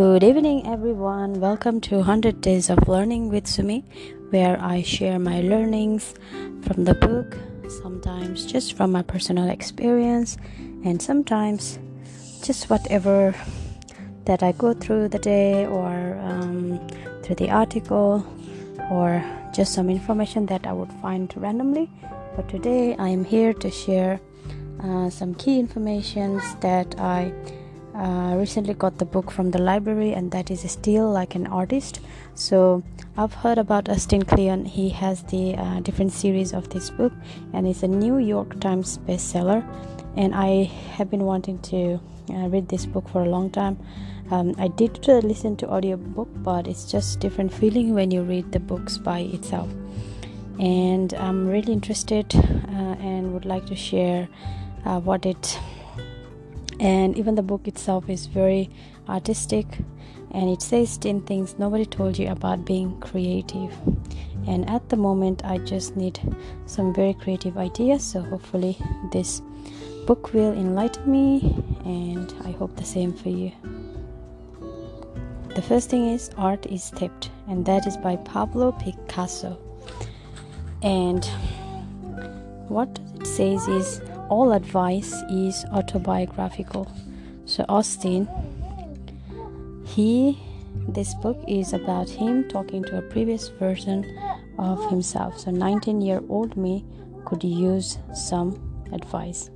[0.00, 1.40] Good evening, everyone.
[1.40, 3.84] Welcome to 100 Days of Learning with Sumi,
[4.30, 6.14] where I share my learnings
[6.62, 7.36] from the book,
[7.68, 10.38] sometimes just from my personal experience,
[10.86, 11.78] and sometimes
[12.42, 13.34] just whatever
[14.24, 16.80] that I go through the day or um,
[17.22, 18.24] through the article
[18.90, 21.90] or just some information that I would find randomly.
[22.36, 24.18] But today I am here to share
[24.82, 27.34] uh, some key informations that I
[28.00, 32.00] uh, recently got the book from the library and that is steal like an artist.
[32.34, 32.82] So
[33.16, 34.64] i've heard about austin kleon.
[34.64, 37.12] He has the uh, different series of this book
[37.52, 39.62] and it's a new york times bestseller.
[40.16, 40.64] And i
[40.96, 43.78] have been wanting to uh, read this book for a long time.
[44.30, 48.60] Um, i did listen to audiobook but it's just different feeling when you read the
[48.60, 49.68] books by itself.
[50.58, 54.26] And i'm really interested uh, and would like to share
[54.86, 55.58] uh, what it
[56.80, 58.70] and even the book itself is very
[59.08, 59.66] artistic
[60.32, 63.70] and it says 10 things nobody told you about being creative.
[64.46, 66.18] And at the moment i just need
[66.64, 68.78] some very creative ideas so hopefully
[69.12, 69.42] this
[70.06, 73.52] book will enlighten me and i hope the same for you.
[75.54, 79.58] The first thing is art is theft and that is by pablo picasso.
[80.82, 81.22] And
[82.68, 84.00] what it says is
[84.30, 86.90] all advice is autobiographical.
[87.44, 88.28] So Austin,
[89.84, 90.38] he
[90.88, 94.18] this book is about him talking to a previous version
[94.58, 95.38] of himself.
[95.38, 96.84] So 19 year old me
[97.24, 98.58] could use some
[98.92, 99.50] advice.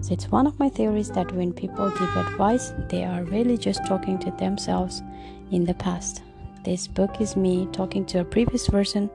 [0.00, 3.86] So it's one of my theories that when people give advice, they are really just
[3.86, 5.02] talking to themselves
[5.50, 6.22] in the past.
[6.64, 9.10] This book is me talking to a previous version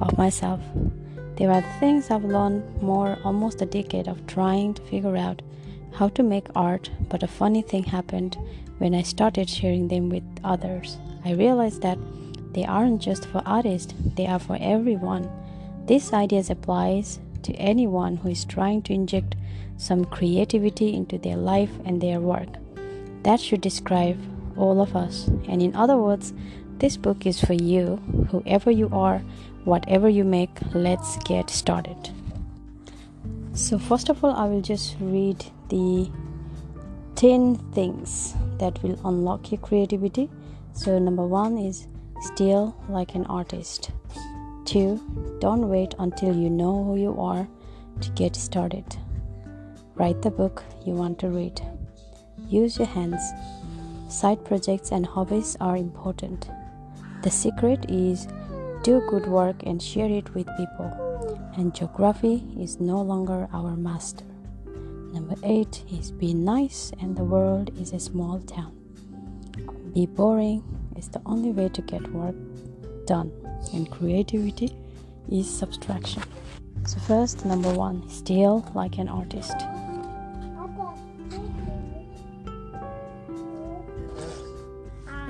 [0.00, 0.60] of myself
[1.40, 5.40] there are things I've learned more almost a decade of trying to figure out
[5.94, 8.36] how to make art, but a funny thing happened
[8.76, 10.98] when I started sharing them with others.
[11.24, 11.96] I realized that
[12.52, 15.30] they aren't just for artists, they are for everyone.
[15.86, 19.34] This idea applies to anyone who is trying to inject
[19.78, 22.50] some creativity into their life and their work.
[23.22, 24.20] That should describe
[24.58, 25.28] all of us.
[25.48, 26.34] And in other words,
[26.80, 27.96] this book is for you,
[28.30, 29.22] whoever you are,
[29.64, 32.10] whatever you make let's get started.
[33.52, 36.10] So first of all i will just read the
[37.16, 40.30] 10 things that will unlock your creativity.
[40.72, 41.86] So number 1 is
[42.20, 43.90] steal like an artist.
[44.66, 47.48] 2 don't wait until you know who you are
[48.00, 48.84] to get started.
[49.94, 51.60] Write the book you want to read.
[52.48, 53.20] Use your hands.
[54.08, 56.48] Side projects and hobbies are important.
[57.22, 58.26] The secret is
[58.82, 60.90] do good work and share it with people.
[61.56, 64.24] And geography is no longer our master.
[65.12, 68.72] Number eight is be nice, and the world is a small town.
[69.92, 70.62] Be boring
[70.96, 72.36] is the only way to get work
[73.06, 73.32] done,
[73.74, 74.74] and creativity
[75.30, 76.22] is subtraction.
[76.86, 79.56] So, first, number one, steal like an artist.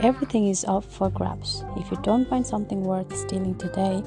[0.02, 1.64] Everything is up for grabs.
[1.76, 4.02] If you don't find something worth stealing today,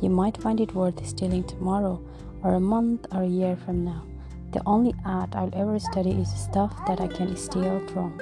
[0.00, 2.02] you might find it worth stealing tomorrow,
[2.42, 4.04] or a month, or a year from now.
[4.52, 8.18] The only art I'll ever study is stuff that I can steal from.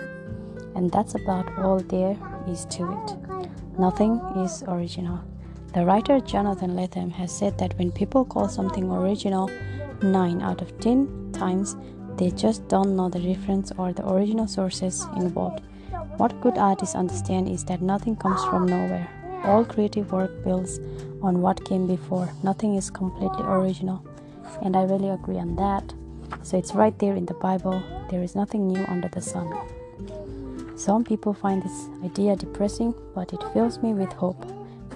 [0.75, 2.17] And that's about all there
[2.49, 3.79] is to it.
[3.79, 5.21] Nothing is original.
[5.73, 9.51] The writer Jonathan Lethem has said that when people call something original,
[10.03, 11.77] 9 out of 10 times
[12.17, 15.63] they just don't know the reference or the original sources involved.
[16.17, 19.09] What good artists understand is that nothing comes from nowhere.
[19.45, 20.79] All creative work builds
[21.21, 22.29] on what came before.
[22.43, 24.05] Nothing is completely original.
[24.63, 25.93] And I really agree on that.
[26.43, 27.83] So it's right there in the Bible.
[28.11, 29.53] There is nothing new under the sun.
[30.77, 34.47] Some people find this idea depressing, but it fills me with hope.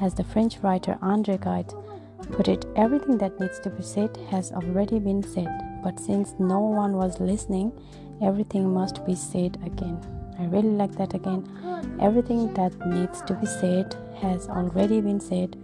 [0.00, 1.74] As the French writer Andre Gide
[2.30, 5.48] put it, everything that needs to be said has already been said.
[5.82, 7.72] But since no one was listening,
[8.22, 10.17] everything must be said again.
[10.38, 11.42] I really like that again.
[12.00, 15.56] Everything that needs to be said has already been said,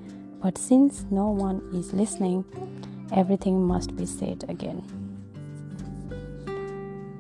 [0.43, 2.45] but since no one is listening,
[3.13, 4.83] everything must be said again.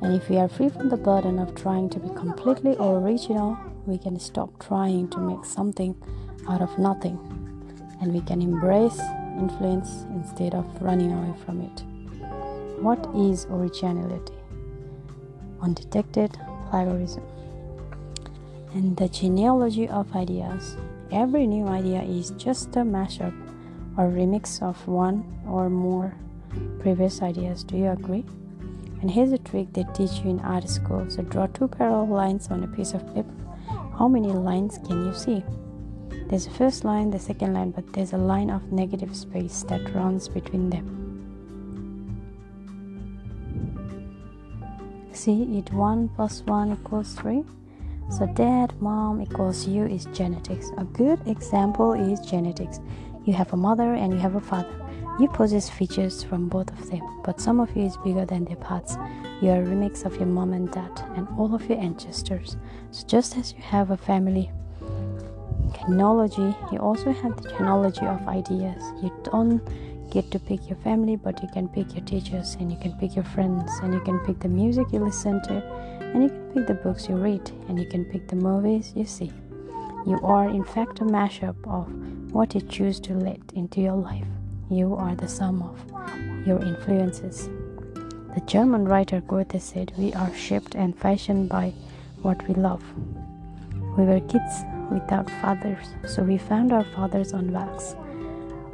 [0.02, 3.98] And if we are free from the burden of trying to be completely original, we
[3.98, 5.94] can stop trying to make something
[6.48, 7.18] out of nothing
[8.00, 9.00] and we can embrace
[9.38, 11.84] influence instead of running away from it.
[12.82, 14.34] What is originality?
[15.62, 16.36] Undetected
[16.68, 17.22] plagiarism
[18.74, 20.76] and the genealogy of ideas.
[21.12, 23.34] Every new idea is just a mashup
[23.96, 26.12] or remix of one or more
[26.80, 27.62] previous ideas.
[27.62, 28.24] Do you agree?
[29.00, 31.08] And here's a trick they teach you in art school.
[31.08, 33.32] So draw two parallel lines on a piece of paper.
[33.96, 35.44] How many lines can you see?
[36.28, 39.94] There's a first line, the second line, but there's a line of negative space that
[39.94, 41.00] runs between them.
[45.12, 47.44] See it 1 plus 1 equals 3.
[48.10, 50.70] So dad, mom equals you is genetics.
[50.78, 52.80] A good example is genetics.
[53.24, 54.80] You have a mother and you have a father.
[55.18, 58.56] You possess features from both of them, but some of you is bigger than their
[58.56, 58.96] parts.
[59.40, 62.56] You are a remix of your mom and dad and all of your ancestors.
[62.90, 64.50] So just as you have a family
[65.78, 68.82] genealogy, you also have the genealogy of ideas.
[69.02, 69.60] You don't
[70.10, 73.16] get to pick your family, but you can pick your teachers and you can pick
[73.16, 75.62] your friends and you can pick the music you listen to
[76.14, 79.04] and you can pick the books you read and you can pick the movies you
[79.04, 79.32] see.
[80.06, 81.86] You are, in fact, a mashup of
[82.32, 84.26] what you choose to let into your life.
[84.70, 87.48] You are the sum of your influences.
[88.34, 91.72] The German writer Goethe said, We are shaped and fashioned by
[92.22, 92.82] what we love.
[93.98, 97.96] We were kids without fathers, so we found our fathers on wax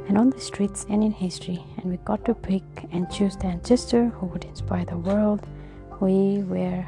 [0.07, 3.47] and on the streets and in history, and we got to pick and choose the
[3.47, 5.47] ancestor who would inspire the world
[6.01, 6.83] we were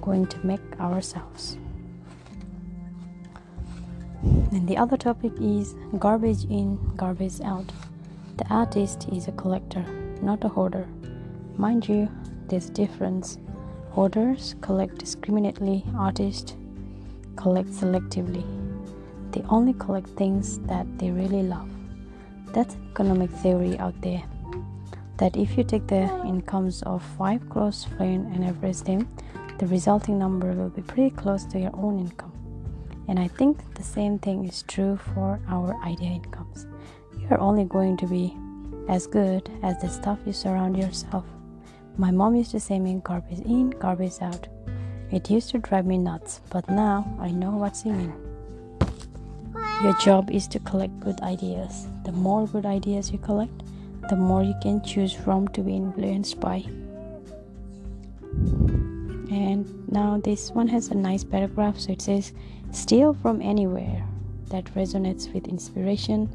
[0.00, 1.58] going to make ourselves.
[4.22, 7.70] And the other topic is garbage in, garbage out.
[8.36, 9.84] The artist is a collector,
[10.22, 10.86] not a hoarder.
[11.56, 12.08] Mind you,
[12.48, 13.38] there's a difference.
[13.92, 16.54] Hoarders collect discriminately, artists
[17.36, 18.44] collect selectively.
[19.32, 21.68] They only collect things that they really love.
[22.52, 24.22] That's economic theory out there.
[25.18, 29.08] That if you take the incomes of five close friends and average them,
[29.60, 32.32] the resulting number will be pretty close to your own income.
[33.08, 36.66] And I think the same thing is true for our idea incomes
[37.30, 38.36] you're only going to be
[38.88, 41.24] as good as the stuff you surround yourself.
[41.96, 44.48] My mom used to say me garbage in, garbage out.
[45.12, 48.14] It used to drive me nuts, but now I know what she means.
[49.82, 51.86] Your job is to collect good ideas.
[52.04, 53.62] The more good ideas you collect,
[54.08, 56.64] the more you can choose from to be influenced by.
[59.30, 62.32] And now this one has a nice paragraph, so it says,
[62.72, 64.04] Steal from anywhere
[64.48, 66.28] that resonates with inspiration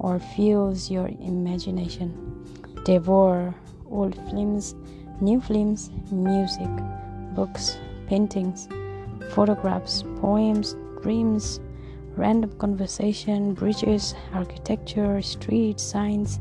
[0.00, 2.44] or fuels your imagination.
[2.84, 3.54] Devour
[3.88, 4.74] old films,
[5.20, 6.68] new films, music,
[7.36, 8.68] books, paintings,
[9.30, 11.60] photographs, poems, dreams,
[12.16, 16.40] random conversation, bridges, architecture, street signs,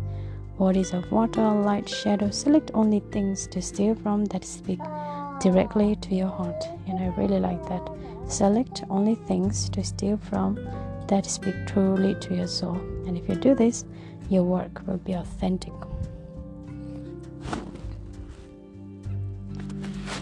[0.57, 2.31] bodies of water, light, shadow.
[2.31, 4.79] Select only things to steal from that speak
[5.39, 6.65] directly to your heart.
[6.87, 7.81] And I really like that.
[8.27, 10.59] Select only things to steal from
[11.07, 12.75] that speak truly to your soul.
[13.07, 13.85] And if you do this,
[14.29, 15.73] your work will be authentic.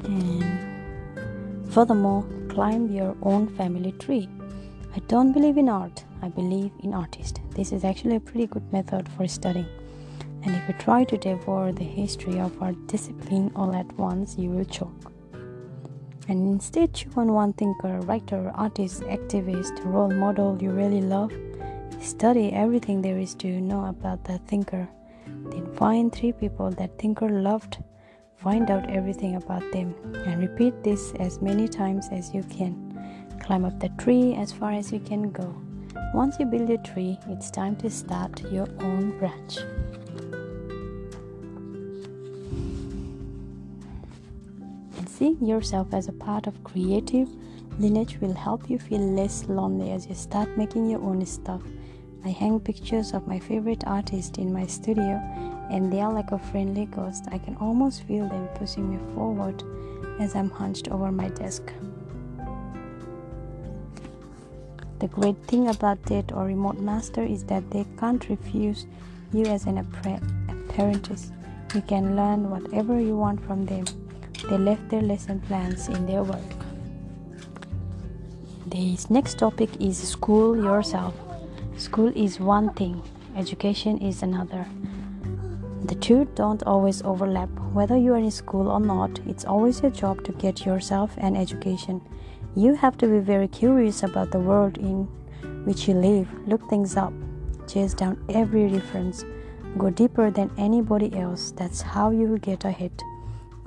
[0.05, 4.29] And furthermore, climb your own family tree.
[4.95, 7.39] I don't believe in art, I believe in artists.
[7.51, 9.67] This is actually a pretty good method for studying.
[10.43, 14.49] And if you try to devour the history of our discipline all at once, you
[14.49, 15.11] will choke
[16.27, 21.31] and instead chew on one thinker, writer, artist, activist, role model you really love.
[22.01, 24.87] Study everything there is to know about that thinker.
[25.25, 27.77] Then find three people that thinker loved.
[28.35, 29.95] Find out everything about them
[30.25, 32.75] and repeat this as many times as you can.
[33.41, 35.55] Climb up the tree as far as you can go.
[36.13, 39.57] Once you build your tree, it's time to start your own branch.
[45.17, 47.27] Seeing yourself as a part of creative
[47.79, 51.63] lineage will help you feel less lonely as you start making your own stuff.
[52.23, 55.19] I hang pictures of my favorite artists in my studio,
[55.71, 57.25] and they are like a friendly ghost.
[57.31, 59.63] I can almost feel them pushing me forward
[60.19, 61.73] as I'm hunched over my desk.
[64.99, 68.85] The great thing about Dead or Remote Master is that they can't refuse
[69.33, 71.31] you as an apprentice.
[71.73, 73.85] You can learn whatever you want from them
[74.49, 76.39] they left their lesson plans in their work.
[78.65, 81.13] This next topic is school yourself.
[81.77, 83.01] School is one thing,
[83.35, 84.65] education is another.
[85.85, 87.49] The two don't always overlap.
[87.71, 91.35] Whether you are in school or not, it's always your job to get yourself an
[91.35, 92.01] education.
[92.55, 95.07] You have to be very curious about the world in
[95.65, 97.13] which you live, look things up,
[97.67, 99.23] chase down every reference,
[99.77, 101.51] go deeper than anybody else.
[101.51, 103.03] That's how you will get ahead.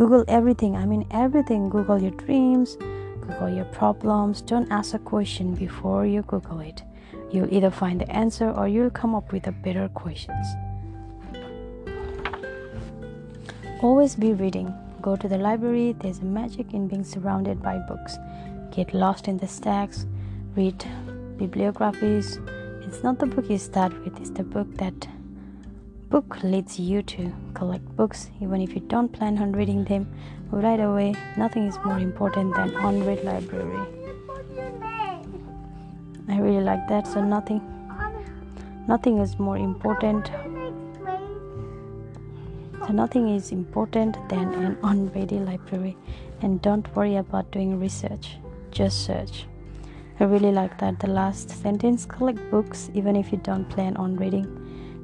[0.01, 0.77] Google everything.
[0.77, 1.69] I mean, everything.
[1.69, 2.79] Google your dreams,
[3.21, 4.41] Google your problems.
[4.41, 6.83] Don't ask a question before you Google it.
[7.31, 10.47] You'll either find the answer or you'll come up with a better questions.
[13.83, 14.73] Always be reading.
[15.03, 15.95] Go to the library.
[16.01, 18.17] There's a magic in being surrounded by books.
[18.71, 20.07] get lost in the stacks,
[20.57, 20.83] read
[21.37, 22.39] bibliographies.
[22.87, 25.09] It's not the book you start with, it's the book that
[26.09, 30.11] book leads you to collect books even if you don't plan on reading them
[30.51, 31.15] right away.
[31.37, 33.87] Nothing is more important than unread library.
[36.29, 37.61] I really like that so nothing
[38.89, 40.31] nothing is more important
[42.87, 45.97] so nothing is important than an unready library
[46.41, 48.37] and don't worry about doing research
[48.71, 49.45] just search
[50.19, 54.17] i really like that the last sentence collect books even if you don't plan on
[54.17, 54.49] reading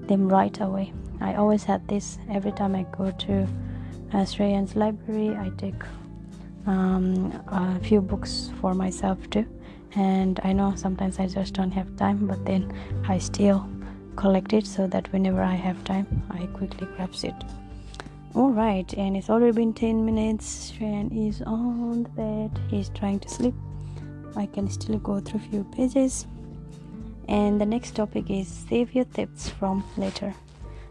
[0.08, 3.46] them right away i always had this every time i go to
[4.14, 5.82] Australian's library i take
[6.66, 9.46] um, a few books for myself too.
[9.94, 12.72] And i know sometimes i just don't have time but then
[13.08, 13.68] i still
[14.16, 17.34] collect it so that whenever i have time i quickly grabs it.
[18.34, 20.72] All right and it's already been 10 minutes.
[20.72, 22.60] Shreyan is on the bed.
[22.68, 23.54] He's trying to sleep.
[24.36, 26.26] I can still go through a few pages.
[27.28, 30.34] And the next topic is save your tips from later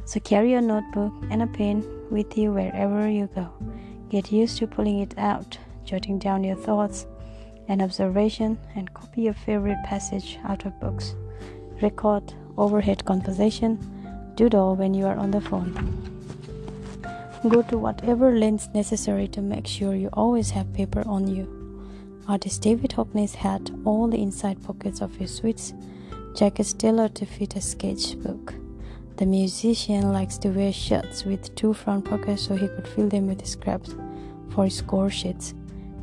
[0.05, 3.51] so carry a notebook and a pen with you wherever you go.
[4.09, 7.05] Get used to pulling it out jotting down your thoughts
[7.67, 11.15] and observation and copy your favorite passage out of books.
[11.81, 13.79] Record overhead conversation.
[14.35, 15.71] Doodle when you are on the phone.
[17.47, 21.47] Go to whatever lengths necessary to make sure you always have paper on you.
[22.27, 25.73] Artist David Hockney's had all the inside pockets of his suits.
[26.35, 28.55] Jackets tailored to fit a sketchbook.
[29.17, 33.27] The musician likes to wear shirts with two front pockets so he could fill them
[33.27, 33.95] with scraps
[34.49, 35.53] for his score sheets.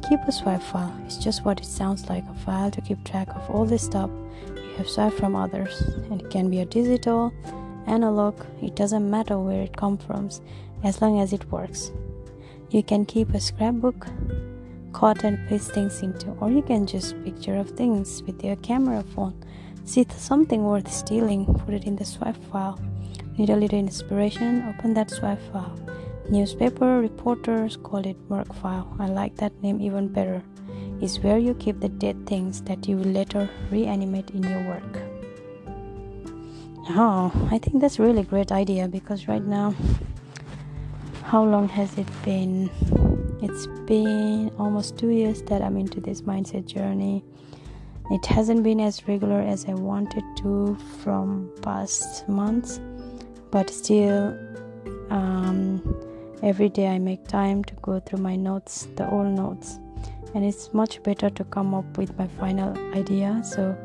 [0.08, 0.94] Keep a swipe file.
[1.04, 4.08] It's just what it sounds like a file to keep track of all the stuff
[4.56, 5.78] you have swiped from others.
[6.10, 7.34] And it can be a digital,
[7.86, 10.30] analog, it doesn't matter where it comes from
[10.82, 11.92] as long as it works.
[12.70, 14.06] You can keep a scrapbook,
[14.94, 19.02] cut and paste things into, or you can just picture of things with your camera
[19.14, 19.34] phone.
[19.84, 22.80] See something worth stealing, put it in the swipe file.
[23.38, 25.78] Need a little inspiration, open that swipe file.
[26.28, 28.94] Newspaper reporters call it work file.
[28.98, 30.42] I like that name even better.
[31.00, 34.98] It's where you keep the dead things that you will later reanimate in your work.
[36.90, 39.74] Oh, I think that's really great idea because right now
[41.24, 42.68] how long has it been?
[43.40, 47.24] It's been almost two years that I'm into this mindset journey.
[48.10, 52.80] It hasn't been as regular as I wanted to from past months,
[53.52, 54.36] but still,
[55.10, 55.80] um,
[56.42, 59.78] every day I make time to go through my notes, the old notes,
[60.34, 63.40] and it's much better to come up with my final idea.
[63.44, 63.76] So,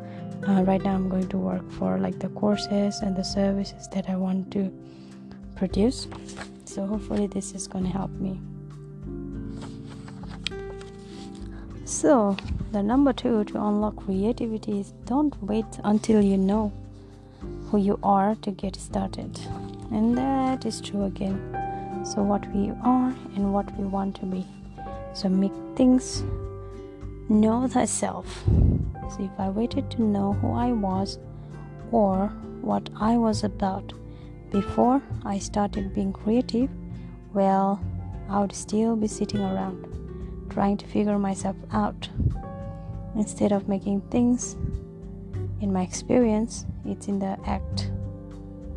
[0.48, 4.10] uh, right now, I'm going to work for like the courses and the services that
[4.10, 4.72] I want to
[5.58, 6.08] produce.
[6.66, 8.40] So hopefully this is going to help me.
[11.86, 12.38] So
[12.72, 16.72] the number two to unlock creativity is don't wait until you know
[17.70, 19.40] who you are to get started.
[19.92, 21.40] And that is true again.
[22.06, 24.46] So what we are and what we want to be.
[25.14, 26.24] So make things
[27.30, 28.44] know thyself.
[28.46, 31.18] So if i waited to know who i was
[31.92, 32.28] or
[32.62, 33.94] what i was about
[34.52, 36.70] before I started being creative,
[37.34, 37.82] well,
[38.30, 39.86] I would still be sitting around
[40.50, 42.10] trying to figure myself out.
[43.16, 44.56] Instead of making things,
[45.60, 47.92] in my experience, it's in the act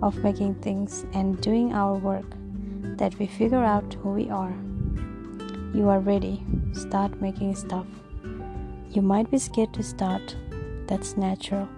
[0.02, 2.26] of making things and doing our work
[2.99, 4.55] that we figure out who we are.
[5.75, 7.87] You are ready, start making stuff.
[8.90, 10.37] You might be scared to start,
[10.87, 11.69] that's natural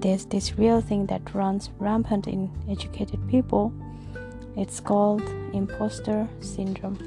[0.00, 3.72] there's this real thing that runs rampant in educated people.
[4.56, 6.98] It's called imposter syndrome.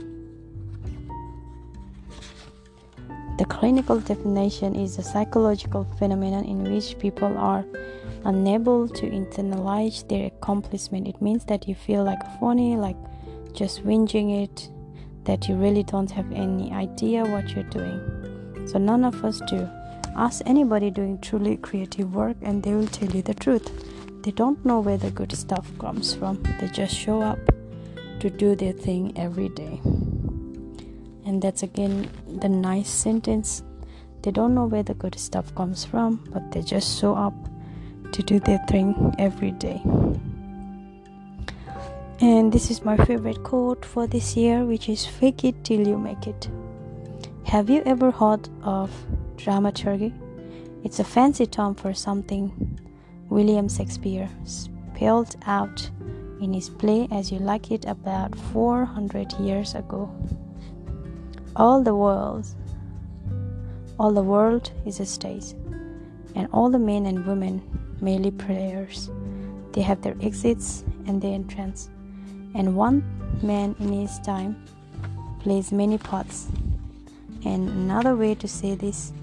[3.37, 7.65] The clinical definition is a psychological phenomenon in which people are
[8.25, 11.07] unable to internalize their accomplishment.
[11.07, 12.97] It means that you feel like a phony, like
[13.53, 14.69] just whinging it,
[15.25, 18.67] that you really don't have any idea what you're doing.
[18.67, 19.69] So, none of us do.
[20.15, 23.71] Ask anybody doing truly creative work, and they will tell you the truth.
[24.23, 27.39] They don't know where the good stuff comes from, they just show up
[28.19, 29.79] to do their thing every day.
[31.25, 33.63] And that's again the nice sentence.
[34.21, 37.33] They don't know where the good stuff comes from, but they just show up
[38.11, 39.81] to do their thing every day.
[42.19, 45.97] And this is my favorite quote for this year, which is fake it till you
[45.97, 46.49] make it.
[47.45, 48.91] Have you ever heard of
[49.43, 50.13] dramaturgy.
[50.83, 52.79] It's a fancy term for something
[53.29, 55.89] William Shakespeare spelled out
[56.41, 60.11] in his play As You Like It about 400 years ago.
[61.55, 62.45] All the world,
[63.99, 65.53] All the world is a stage,
[66.35, 67.61] and all the men and women
[68.01, 69.09] merely players.
[69.73, 71.89] They have their exits and their entrance,
[72.55, 73.03] and one
[73.41, 74.63] man in his time
[75.39, 76.47] plays many parts.
[77.45, 79.13] And another way to say this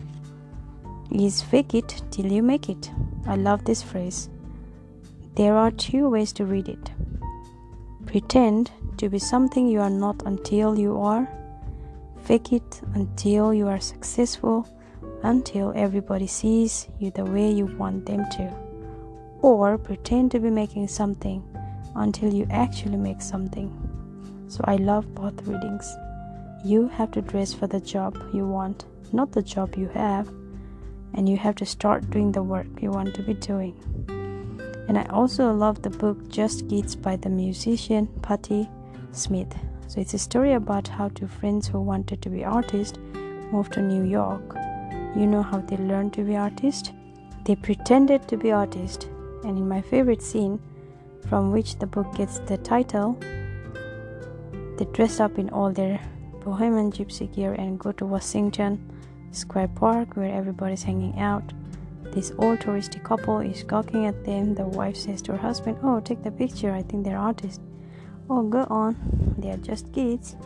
[1.13, 2.91] is fake it till you make it.
[3.27, 4.29] I love this phrase.
[5.35, 6.91] There are two ways to read it
[8.09, 11.29] pretend to be something you are not until you are,
[12.25, 14.67] fake it until you are successful,
[15.23, 18.51] until everybody sees you the way you want them to,
[19.41, 21.43] or pretend to be making something
[21.95, 23.73] until you actually make something.
[24.49, 25.97] So I love both readings.
[26.65, 30.29] You have to dress for the job you want, not the job you have,
[31.15, 33.75] and you have to start doing the work you want to be doing.
[34.89, 38.69] And I also love the book Just Kids by the musician Patti
[39.13, 39.55] Smith.
[39.87, 42.99] So it's a story about how two friends who wanted to be artists
[43.53, 44.57] moved to New York.
[45.17, 46.93] You know how they learned to be artists?
[47.45, 49.07] They pretended to be artists.
[49.45, 50.61] And in my favorite scene,
[51.29, 53.19] from which the book gets the title,
[54.77, 56.01] they dress up in all their
[56.45, 58.79] bohemian gypsy gear and go to Washington
[59.33, 61.53] Square Park where everybody's hanging out.
[62.13, 64.55] This old touristy couple is gawking at them.
[64.55, 66.73] The wife says to her husband, Oh, take the picture.
[66.73, 67.61] I think they're artists.
[68.31, 68.97] Oh, go on.
[69.39, 70.37] They are just kids.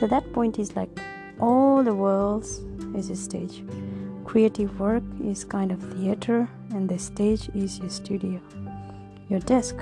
[0.00, 0.90] So that point is like
[1.40, 2.44] all the world
[2.94, 3.62] is a stage.
[4.26, 8.40] Creative work is kind of theater, and the stage is your studio,
[9.30, 9.76] your desk,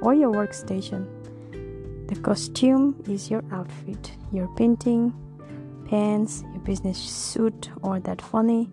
[0.00, 1.06] or your workstation.
[2.08, 5.12] The costume is your outfit, your painting,
[5.84, 8.70] pants, your business suit, or that funny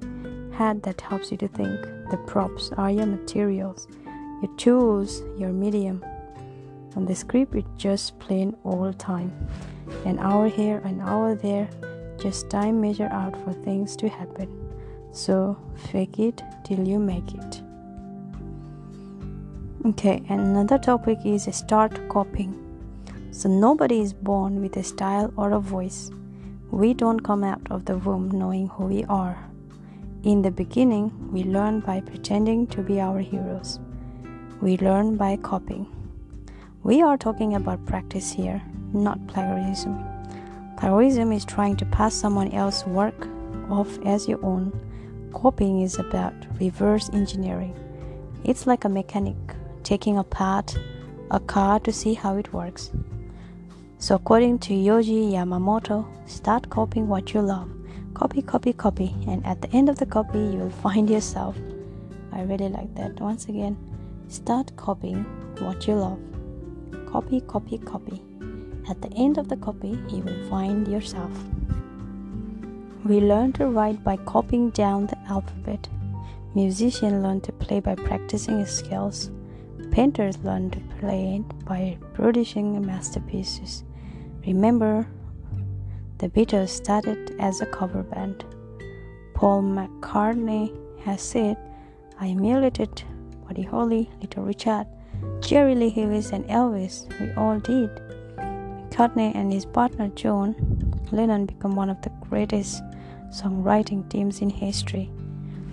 [0.54, 1.82] hat that helps you to think.
[2.10, 3.90] The props are your materials,
[4.42, 6.04] your tools, your medium.
[6.96, 9.32] On the script, it's just plain old time.
[10.06, 11.70] An hour here, an hour there,
[12.18, 14.67] just time measure out for things to happen.
[15.18, 15.58] So
[15.90, 17.62] fake it till you make it.
[19.84, 22.54] Okay, another topic is start copying.
[23.32, 26.12] So nobody is born with a style or a voice.
[26.70, 29.44] We don't come out of the womb knowing who we are.
[30.22, 33.80] In the beginning, we learn by pretending to be our heroes.
[34.62, 35.88] We learn by copying.
[36.84, 38.62] We are talking about practice here,
[38.94, 39.98] not plagiarism.
[40.78, 43.28] Plagiarism is trying to pass someone else's work
[43.72, 44.72] off as your own.
[45.34, 47.76] Copying is about reverse engineering.
[48.44, 49.36] It's like a mechanic
[49.84, 50.78] taking apart
[51.32, 52.92] a car to see how it works.
[54.00, 57.70] So, according to Yohji Yamamoto, start copying what you love.
[58.14, 61.58] Copy, copy, copy, and at the end of the copy, you will find yourself.
[62.32, 63.20] I really like that.
[63.20, 63.78] Once again,
[64.28, 65.24] start copying
[65.60, 66.20] what you love.
[67.12, 68.22] Copy, copy, copy.
[68.90, 71.32] At the end of the copy, you will find yourself.
[73.08, 75.88] We learn to write by copying down the alphabet.
[76.56, 79.32] Musicians learn to play by practicing skills.
[79.92, 83.86] Painters learn to play by producing masterpieces.
[84.46, 85.08] Remember,
[86.18, 88.44] the Beatles started as a cover band.
[89.34, 91.56] Paul McCartney has said,
[92.20, 93.04] I emulated
[93.48, 94.86] Buddy Holly, Little Richard,
[95.40, 97.08] Jerry Lee Lewis, and Elvis.
[97.22, 97.90] We all did.
[98.98, 100.56] McCartney and his partner John
[101.12, 102.82] Lennon became one of the greatest
[103.32, 105.12] songwriting teams in history.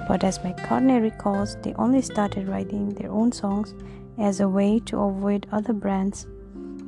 [0.08, 3.74] But as McCartney recalls, they only started writing their own songs
[4.18, 6.26] as a way to avoid other brands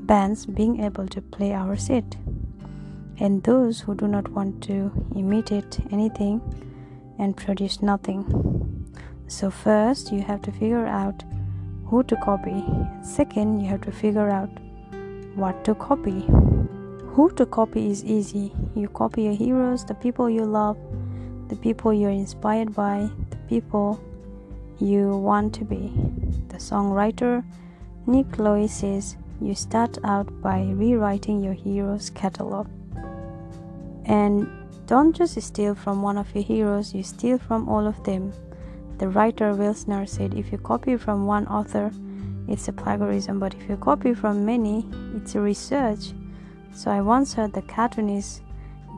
[0.07, 2.17] bands being able to play our set.
[3.19, 6.41] And those who do not want to imitate anything
[7.19, 8.25] and produce nothing.
[9.27, 11.25] So, first, you have to figure out
[11.87, 12.65] who to copy.
[13.03, 14.51] Second, you have to figure out
[15.35, 16.25] what to copy.
[17.17, 18.53] Who to copy is easy.
[18.75, 20.77] You copy your heroes, the people you love,
[21.49, 23.99] the people you're inspired by, the people
[24.81, 25.91] you want to be.
[26.49, 27.43] The songwriter
[28.07, 32.69] Nick Lowe says, you start out by rewriting your hero's catalog.
[34.05, 34.47] And
[34.85, 38.31] don't just steal from one of your heroes, you steal from all of them.
[38.99, 41.91] The writer Wilsner said if you copy from one author,
[42.47, 46.13] it's a plagiarism, but if you copy from many, it's a research.
[46.77, 48.43] So I once heard the cartoonist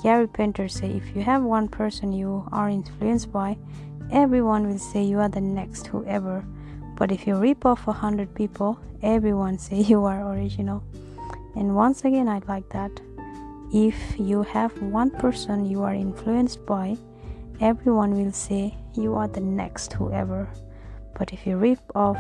[0.03, 3.57] Gary Panter say if you have one person you are influenced by,
[4.11, 6.45] everyone will say you are the next whoever.
[6.97, 10.83] But if you rip off a hundred people, everyone say you are original.
[11.55, 12.91] And once again I'd like that.
[13.73, 16.97] If you have one person you are influenced by
[17.61, 20.49] everyone will say you are the next whoever.
[21.17, 22.19] But if you rip off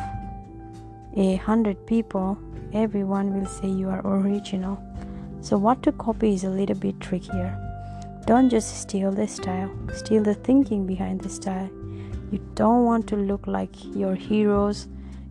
[1.17, 2.39] a hundred people
[2.73, 4.79] everyone will say you are original
[5.41, 7.57] so what to copy is a little bit trickier
[8.29, 11.71] don't just steal the style, steal the thinking behind the style.
[12.31, 14.87] You don't want to look like your heroes,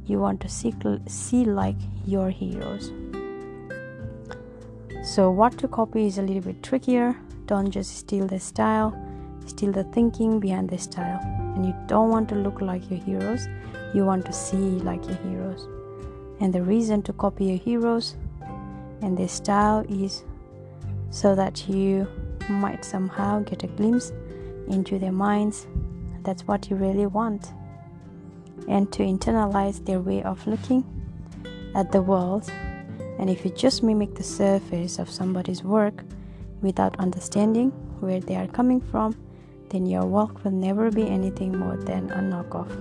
[0.08, 0.74] you want to see,
[1.06, 1.76] see like
[2.08, 2.92] your heroes.
[5.04, 7.16] So, what to copy is a little bit trickier.
[7.46, 8.98] Don't just steal the style,
[9.46, 11.20] steal the thinking behind the style.
[11.56, 13.48] And you don't want to look like your heroes,
[13.94, 15.68] you want to see like your heroes.
[16.40, 18.16] And the reason to copy your heroes
[19.02, 20.24] and their style is
[21.10, 22.08] so that you
[22.50, 24.12] might somehow get a glimpse
[24.68, 25.68] into their minds.
[26.24, 27.54] That's what you really want.
[28.68, 30.84] And to internalize their way of looking
[31.76, 32.52] at the world.
[33.20, 36.04] And if you just mimic the surface of somebody's work
[36.62, 39.16] without understanding where they are coming from,
[39.70, 42.72] then your work will never be anything more than a knockoff.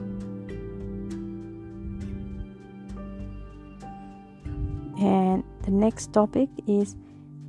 [4.99, 6.95] And the next topic is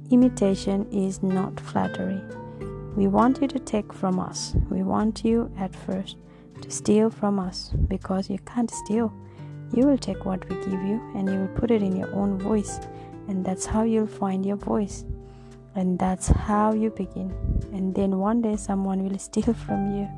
[0.09, 2.19] imitation is not flattery.
[2.95, 4.55] We want you to take from us.
[4.71, 6.17] We want you at first
[6.63, 9.13] to steal from us because you can't steal.
[9.71, 12.39] You will take what we give you and you will put it in your own
[12.39, 12.79] voice,
[13.27, 15.05] and that's how you'll find your voice.
[15.75, 17.31] And that's how you begin.
[17.71, 20.09] And then one day someone will steal from you.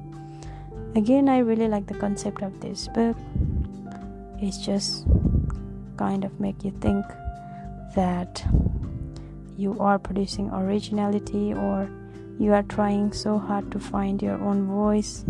[0.96, 3.18] Again, I really like the concept of this book.
[4.42, 5.06] It's just
[5.98, 7.06] kind of make you think
[7.96, 8.44] that
[9.58, 11.90] you are producing originality or
[12.40, 15.26] you are trying so hard to find your own voice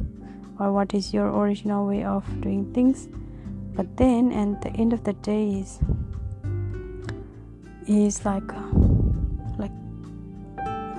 [0.59, 3.07] or what is your original way of doing things.
[3.73, 5.79] But then at the end of the day is
[7.87, 8.51] is like
[9.57, 9.71] like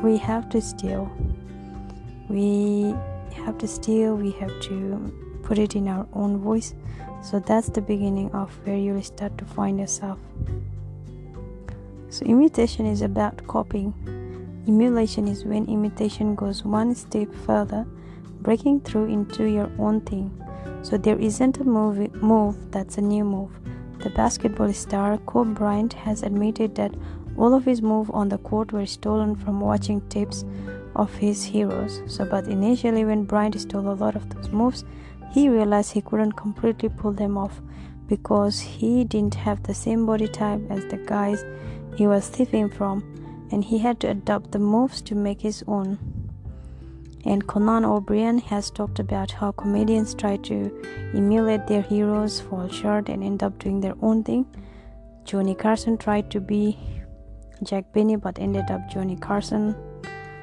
[0.02, 1.10] we have to steal.
[2.28, 2.94] We
[3.44, 6.74] have to steal we have to put it in our own voice.
[7.22, 10.18] So that's the beginning of where you start to find yourself
[12.20, 13.94] so, imitation is about copying.
[14.68, 17.86] Emulation is when imitation goes one step further,
[18.42, 20.30] breaking through into your own thing.
[20.82, 23.50] So, there isn't a move, move that's a new move.
[24.00, 26.94] The basketball star Kobe Bryant has admitted that
[27.38, 30.44] all of his moves on the court were stolen from watching tapes
[30.96, 32.02] of his heroes.
[32.06, 34.84] So, but initially, when Bryant stole a lot of those moves,
[35.32, 37.62] he realized he couldn't completely pull them off
[38.08, 41.46] because he didn't have the same body type as the guys
[42.00, 43.02] he was thieving from,
[43.52, 45.98] and he had to adopt the moves to make his own.
[47.26, 50.56] And Conan O'Brien has talked about how comedians try to
[51.14, 54.46] emulate their heroes, fall short, and end up doing their own thing.
[55.24, 56.78] Johnny Carson tried to be
[57.62, 59.76] Jack Benny but ended up Johnny Carson.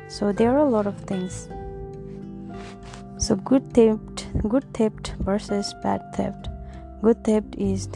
[0.09, 1.49] So there are a lot of things.
[3.17, 6.49] So good theft, good theft versus bad theft.
[7.01, 7.89] Good theft is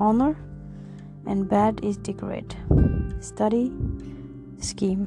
[0.00, 0.36] honor,
[1.26, 2.56] and bad is decorate.
[3.20, 3.72] Study
[4.58, 5.06] scheme.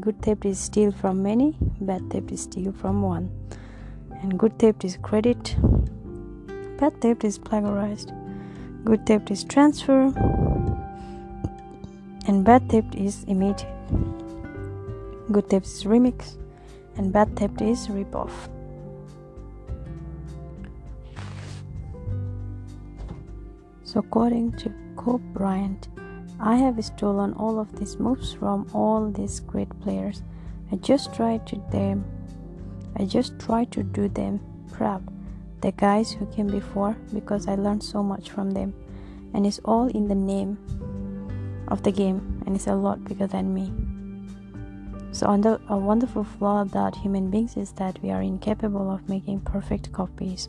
[0.00, 3.30] Good theft is steal from many, bad theft is steal from one.
[4.22, 5.56] And good theft is credit,
[6.78, 8.12] bad theft is plagiarized.
[8.84, 10.12] Good theft is transfer,
[12.26, 13.66] and bad theft is imitate.
[15.30, 16.36] Good theft is remix,
[16.96, 18.48] and bad theft is rip off.
[23.84, 24.72] So, according to
[25.04, 25.88] Kobe Bryant,
[26.38, 30.22] I have stolen all of these moves from all these great players.
[30.70, 32.04] I just try to them
[32.96, 35.02] I just try to do them proud.
[35.60, 38.74] The guys who came before because I learned so much from them.
[39.34, 40.58] And it's all in the name
[41.68, 43.72] of the game and it's a lot bigger than me.
[45.12, 49.40] So under a wonderful flaw about human beings is that we are incapable of making
[49.40, 50.48] perfect copies.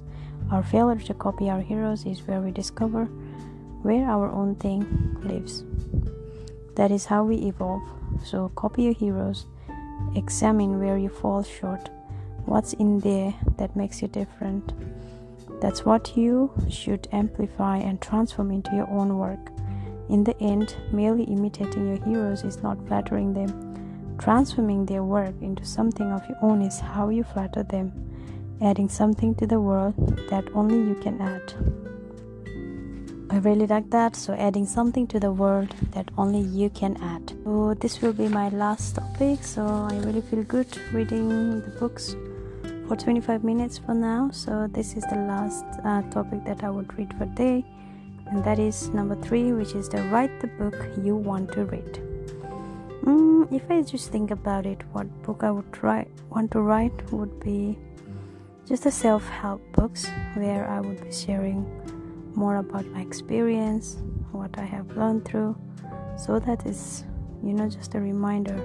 [0.52, 3.08] Our failure to copy our heroes is where we discover
[3.84, 5.64] where our own thing lives.
[6.76, 7.84] That is how we evolve.
[8.24, 9.46] So, copy your heroes,
[10.16, 11.90] examine where you fall short,
[12.46, 14.74] what's in there that makes you different.
[15.62, 19.52] That's what you should amplify and transform into your own work.
[20.10, 24.18] In the end, merely imitating your heroes is not flattering them.
[24.18, 27.92] Transforming their work into something of your own is how you flatter them,
[28.62, 29.96] adding something to the world
[30.30, 31.54] that only you can add.
[33.34, 34.16] I really like that.
[34.16, 37.34] So, adding something to the world that only you can add.
[37.44, 39.44] So, this will be my last topic.
[39.44, 42.16] So, I really feel good reading the books
[42.88, 44.30] for 25 minutes for now.
[44.32, 47.66] So, this is the last uh, topic that I would read for day,
[48.28, 52.00] and that is number three, which is the write the book you want to read.
[53.04, 57.12] Mm, if I just think about it, what book I would write, want to write
[57.12, 57.80] would be
[58.68, 61.66] just the self help books where I would be sharing
[62.36, 63.98] more about my experience,
[64.32, 65.56] what I have learned through.
[66.18, 67.04] So that is,
[67.44, 68.58] you know, just a reminder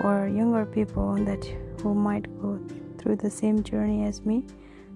[0.00, 1.44] for younger people that
[1.80, 2.60] who might go
[2.98, 4.44] through the same journey as me.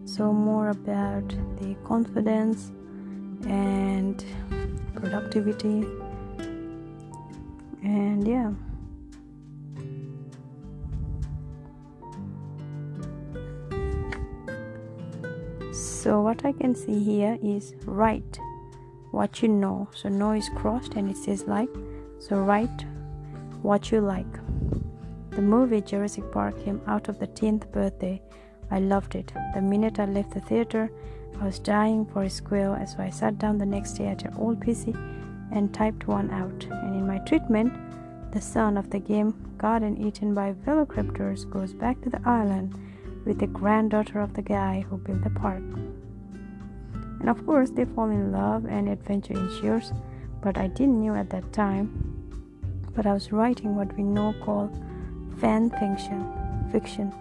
[0.05, 1.29] So more about
[1.61, 2.73] the confidence
[3.47, 4.25] and
[4.95, 5.87] productivity
[7.83, 8.51] and yeah
[15.99, 18.39] so what I can see here is write
[19.11, 19.89] what you know.
[19.93, 21.69] So no is crossed and it says like.
[22.21, 22.85] So write
[23.63, 24.33] what you like.
[25.31, 28.23] The movie Jurassic Park came out of the 10th birthday.
[28.71, 29.33] I loved it.
[29.55, 30.89] The minute I left the theater
[31.41, 34.35] I was dying for a squirrel so I sat down the next day at an
[34.39, 34.95] old PC
[35.51, 36.65] and typed one out.
[36.71, 37.73] And in my treatment
[38.31, 42.73] the son of the game garden eaten by velociraptors goes back to the island
[43.29, 45.63] with the granddaughter of the guy who built the park.
[47.21, 49.93] And of course, they fall in love and adventure ensues,
[50.41, 51.87] but I didn't know at that time.
[52.97, 54.73] But I was writing what we now call
[55.37, 56.25] fan fiction.
[56.73, 57.13] Fiction.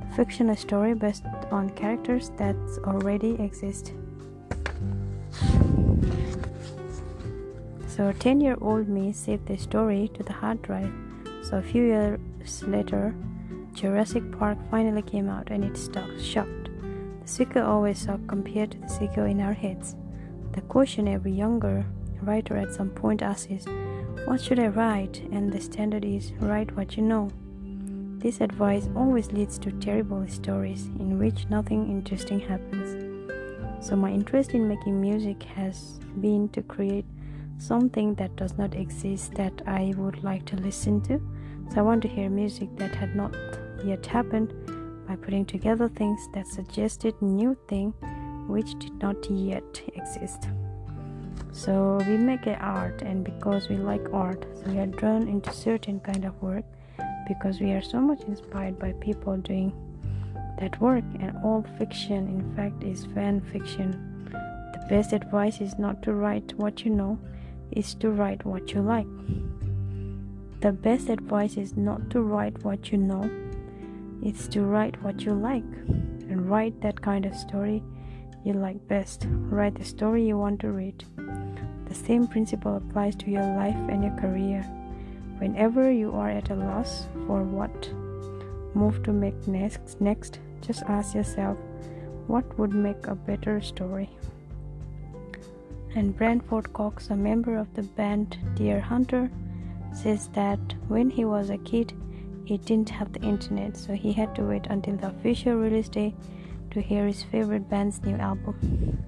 [0.00, 3.94] The fiction a story based on characters that already exist.
[7.88, 10.92] So 10 year old me saved the story to the hard drive.
[11.44, 13.14] So a few years later,
[13.76, 15.76] Jurassic Park finally came out and it
[16.18, 16.70] shocked.
[17.20, 19.96] The sequel always sucked compared to the sequel in our heads.
[20.52, 21.84] The question every younger
[22.22, 23.66] writer at some point asks is,
[24.24, 25.22] What should I write?
[25.30, 27.28] And the standard is, Write what you know.
[28.16, 33.04] This advice always leads to terrible stories in which nothing interesting happens.
[33.86, 37.04] So, my interest in making music has been to create
[37.58, 41.20] something that does not exist that I would like to listen to.
[41.70, 43.36] So, I want to hear music that had not
[43.84, 44.52] yet happened
[45.06, 47.92] by putting together things that suggested new thing
[48.48, 50.48] which did not yet exist.
[51.52, 56.00] So we make art and because we like art so we are drawn into certain
[56.00, 56.64] kind of work
[57.26, 59.72] because we are so much inspired by people doing
[60.60, 64.30] that work and all fiction in fact is fan fiction.
[64.72, 67.18] The best advice is not to write what you know
[67.72, 69.06] is to write what you like.
[70.60, 73.30] The best advice is not to write what you know
[74.22, 75.64] it's to write what you like
[76.28, 77.82] and write that kind of story
[78.46, 79.26] you like best.
[79.28, 81.04] Write the story you want to read.
[81.88, 84.62] The same principle applies to your life and your career.
[85.38, 87.92] Whenever you are at a loss for what
[88.74, 91.58] move to make next, next just ask yourself
[92.28, 94.10] what would make a better story.
[95.96, 99.30] And Bradford Cox, a member of the band Deerhunter,
[99.92, 101.94] says that when he was a kid,
[102.46, 106.14] he didn't have the internet, so he had to wait until the official release day
[106.70, 109.02] to hear his favorite band's new album.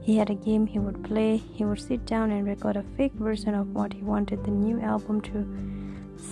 [0.00, 3.12] He had a game he would play, he would sit down and record a fake
[3.14, 5.46] version of what he wanted the new album to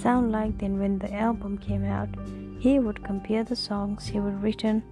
[0.03, 0.59] sound like.
[0.59, 2.09] Then, when the album came out,
[2.59, 4.83] he would compare the songs he would written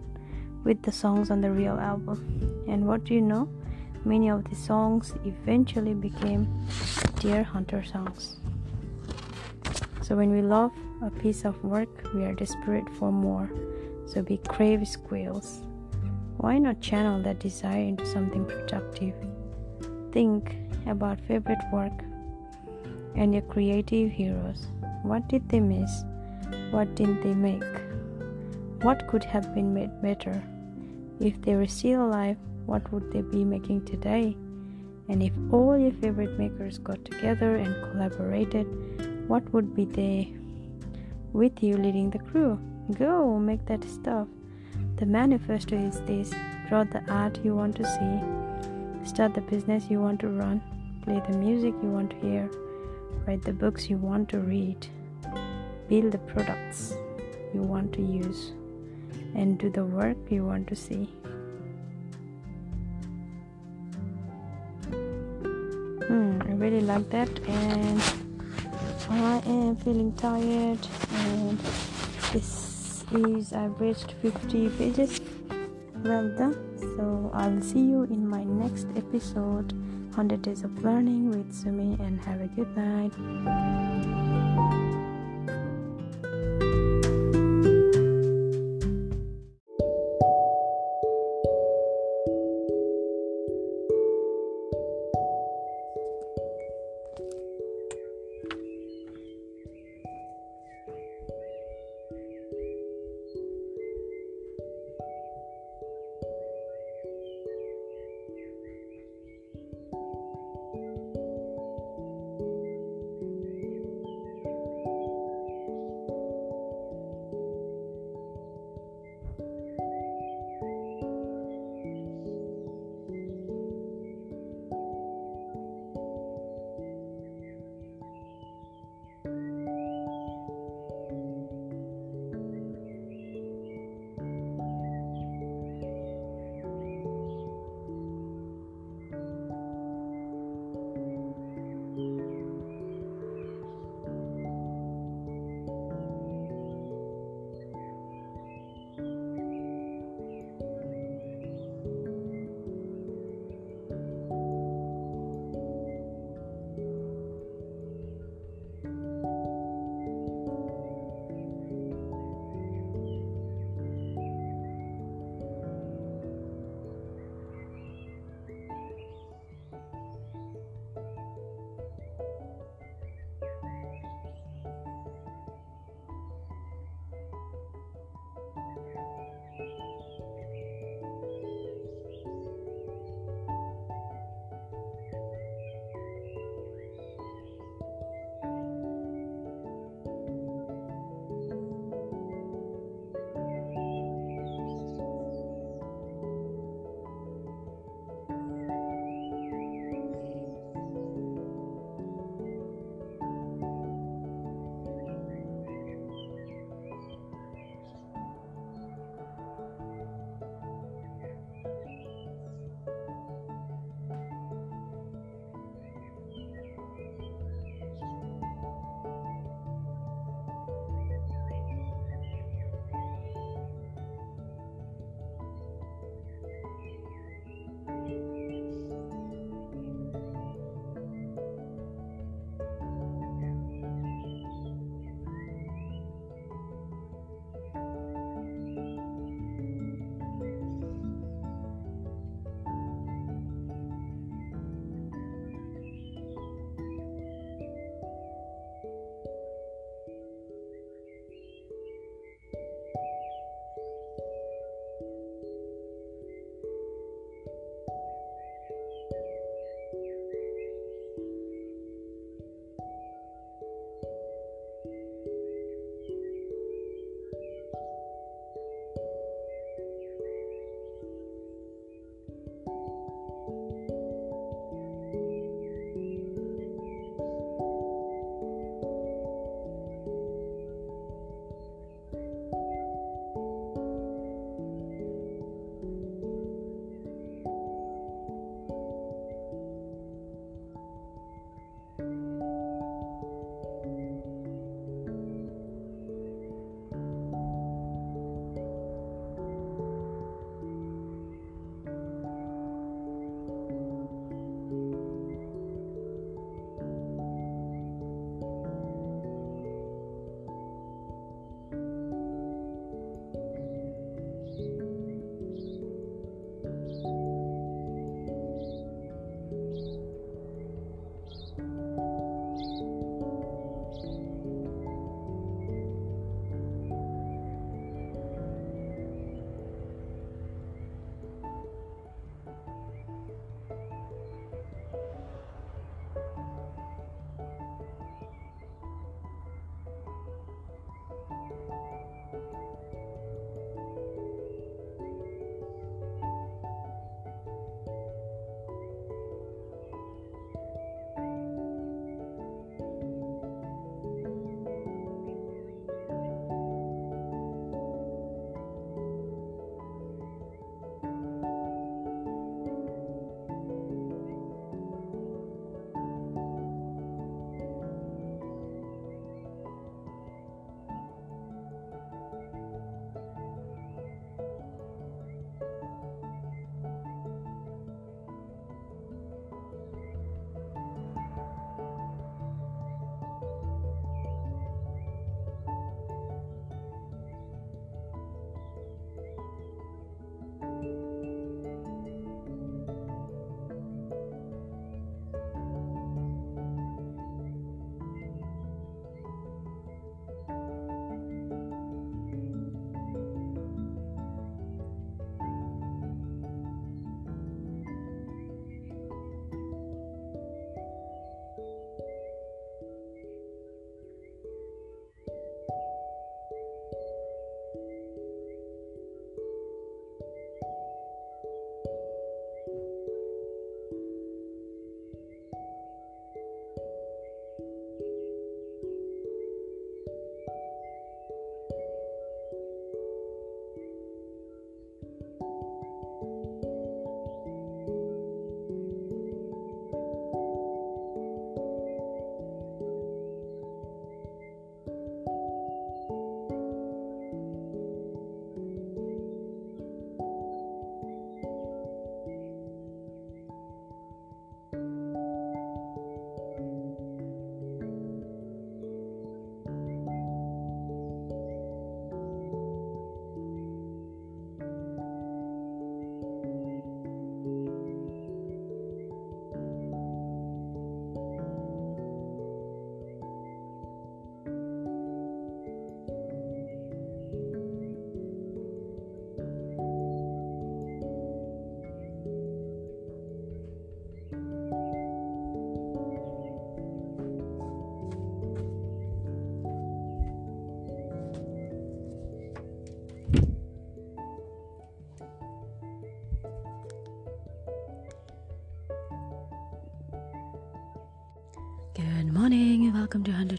[0.62, 2.64] with the songs on the real album.
[2.68, 3.48] And what do you know?
[4.04, 6.46] Many of the songs eventually became
[7.16, 8.38] Deerhunter songs.
[10.08, 13.50] So when we love a piece of work, we are desperate for more.
[14.06, 15.60] So we crave squeals.
[16.38, 19.12] Why not channel that desire into something productive?
[20.10, 21.92] Think about favorite work
[23.16, 24.68] and your creative heroes.
[25.02, 26.04] What did they miss?
[26.70, 27.62] What didn't they make?
[28.80, 30.42] What could have been made better?
[31.20, 34.38] If they were still alive, what would they be making today?
[35.10, 38.66] And if all your favorite makers got together and collaborated,
[39.28, 40.34] what would be they
[41.32, 42.58] with you leading the crew?
[42.98, 44.26] Go make that stuff.
[44.96, 46.32] The manifesto is this.
[46.68, 50.60] Draw the art you want to see, start the business you want to run,
[51.02, 52.50] play the music you want to hear,
[53.26, 54.86] write the books you want to read,
[55.88, 56.94] build the products
[57.54, 58.52] you want to use,
[59.34, 61.04] and do the work you want to see.
[66.06, 67.30] Hmm, I really like that.
[67.46, 68.02] And
[69.10, 70.78] I am feeling tired
[71.12, 71.58] and
[72.32, 75.20] this is I've reached 50 pages.
[76.04, 76.56] Well done.
[76.96, 79.72] So I'll see you in my next episode.
[80.10, 84.27] 100 days of learning with Sumi and have a good night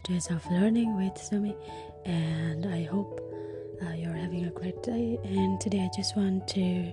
[0.10, 1.56] Days of Learning with Sumi,
[2.04, 3.22] and I hope
[3.80, 5.20] uh, you're having a great day.
[5.24, 6.92] And today, I just want to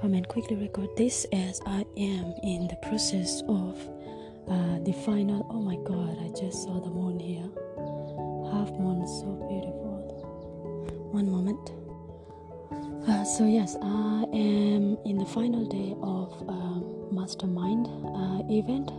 [0.00, 3.76] come and quickly record this as I am in the process of
[4.48, 5.44] uh, the final.
[5.50, 7.50] Oh my god, I just saw the moon here,
[8.52, 9.98] half moon, so beautiful.
[11.10, 11.72] One moment.
[13.08, 18.92] Uh, so, yes, I am in the final day of uh, Mastermind uh, event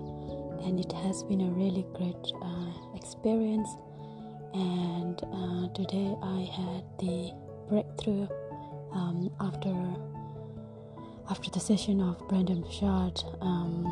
[0.66, 3.70] and it has been a really great uh, experience.
[4.54, 7.34] And uh, today I had the
[7.68, 8.28] breakthrough
[8.93, 9.76] um, after
[11.30, 13.86] after the session of Brendon Burchard, um,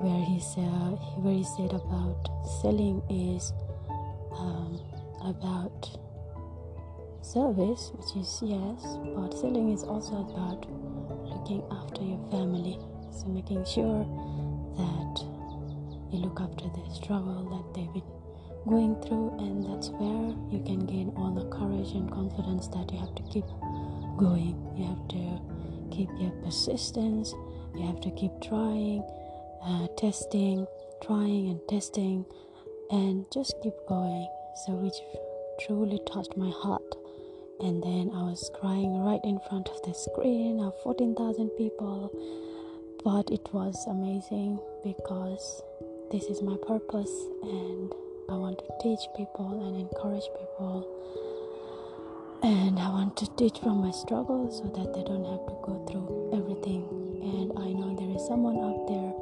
[0.00, 2.30] where he said where he said about
[2.60, 3.52] selling is
[4.32, 4.80] um,
[5.24, 5.90] about
[7.22, 10.64] service, which is yes, but selling is also about
[11.28, 12.78] looking after your family.
[13.10, 14.04] So making sure
[14.76, 15.24] that
[16.12, 18.15] you look after the struggle that they've been
[18.66, 22.98] going through, and that's where you can gain all the courage and confidence that you
[22.98, 23.46] have to keep
[24.16, 24.58] going.
[24.76, 25.40] You have to
[25.94, 27.32] keep your persistence,
[27.74, 29.02] you have to keep trying,
[29.62, 30.66] uh, testing,
[31.02, 32.24] trying, and testing,
[32.90, 34.28] and just keep going.
[34.64, 34.98] So, which
[35.60, 36.94] truly touched my heart.
[37.60, 42.10] And then I was crying right in front of the screen of 14,000 people,
[43.04, 45.62] but it was amazing because
[46.10, 47.12] this is my purpose
[47.42, 47.92] and
[48.28, 50.82] I want to teach people and encourage people.
[52.42, 55.86] And I want to teach from my struggle so that they don't have to go
[55.86, 56.82] through everything.
[57.22, 59.14] And I know there is someone out there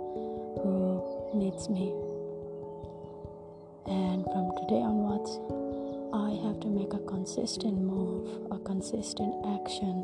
[0.64, 1.92] who needs me.
[3.92, 5.36] And from today onwards
[6.14, 10.00] I have to make a consistent move a consistent action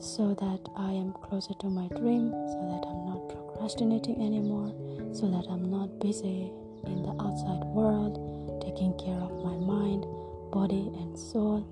[0.00, 4.74] so that I am closer to my dream so that I'm not procrastinating anymore
[5.14, 6.50] so that I'm not busy
[6.86, 8.18] in the outside world,
[8.62, 10.06] taking care of my mind,
[10.52, 11.66] body, and soul,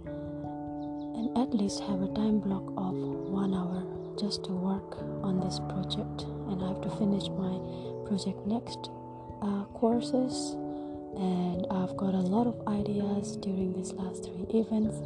[1.17, 3.85] and at least have a time block of one hour
[4.19, 6.23] just to work on this project.
[6.49, 7.59] And I have to finish my
[8.07, 8.91] project next
[9.43, 10.57] uh, courses.
[11.17, 14.97] And I've got a lot of ideas during these last three events.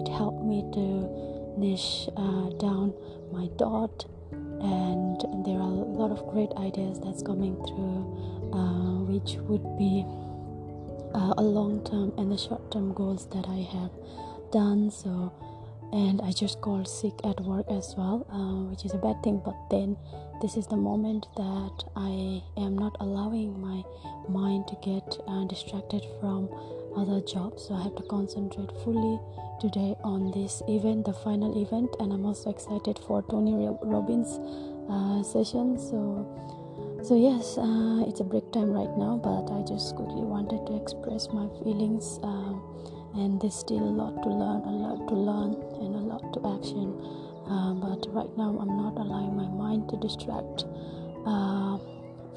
[0.00, 2.92] It helped me to niche uh, down
[3.32, 4.04] my dot
[4.64, 10.04] and there are a lot of great ideas that's coming through uh, which would be
[11.14, 13.90] uh, a long term and the short term goals that i have
[14.52, 15.32] done so
[15.92, 19.40] and i just called sick at work as well uh, which is a bad thing
[19.44, 19.96] but then
[20.42, 23.82] this is the moment that i am not allowing my
[24.28, 26.48] mind to get uh, distracted from
[26.96, 29.18] other jobs so i have to concentrate fully
[29.60, 34.38] today on this event the final event and i'm also excited for tony robbins
[34.90, 36.26] uh, session so
[37.04, 40.74] so yes uh, it's a break time right now but i just quickly wanted to
[40.80, 42.54] express my feelings uh,
[43.20, 45.52] and there's still a lot to learn a lot to learn
[45.84, 46.88] and a lot to action.
[47.44, 50.64] Uh, but right now i'm not allowing my mind to distract
[51.26, 51.76] uh,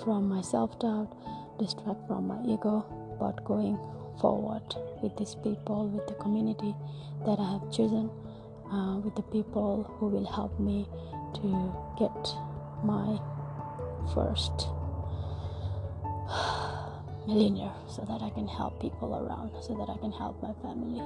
[0.03, 1.15] from my self-doubt
[1.59, 2.83] distract from my ego
[3.19, 3.79] but going
[4.19, 6.75] forward with these people, with the community
[7.25, 8.09] that I have chosen,
[8.71, 10.87] uh, with the people who will help me
[11.35, 12.33] to get
[12.83, 13.19] my
[14.13, 14.67] first.
[17.27, 20.99] Millionaire so that I can help people around, so that I can help my family.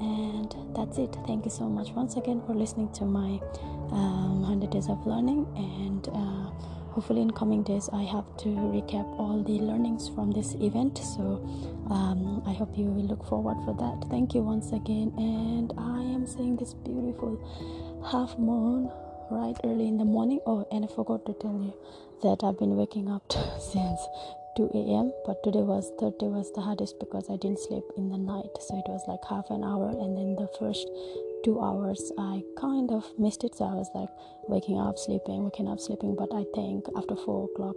[0.00, 1.16] And that's it.
[1.26, 3.40] Thank you so much once again for listening to my
[3.90, 5.46] um, 100 Days of Learning.
[5.56, 6.50] And uh,
[6.92, 10.98] hopefully in coming days i have to recap all the learnings from this event.
[10.98, 11.42] So
[11.90, 14.08] um, i hope you will look forward for that.
[14.10, 15.12] Thank you once again.
[15.16, 17.38] And i am seeing this beautiful
[18.10, 18.90] half moon
[19.30, 21.74] right early in the morning oh and i forgot to tell you
[22.22, 23.22] that i've been waking up
[23.60, 24.00] since
[24.56, 28.10] 2 a.m but today was third day was the hardest because i didn't sleep in
[28.10, 28.50] the night.
[28.60, 30.88] So it was like half an hour and then the first
[31.44, 33.54] two hours i kind of missed it.
[33.54, 34.10] So i was like
[34.48, 36.16] waking up sleeping waking up sleeping.
[36.16, 37.76] But i think after four o'clock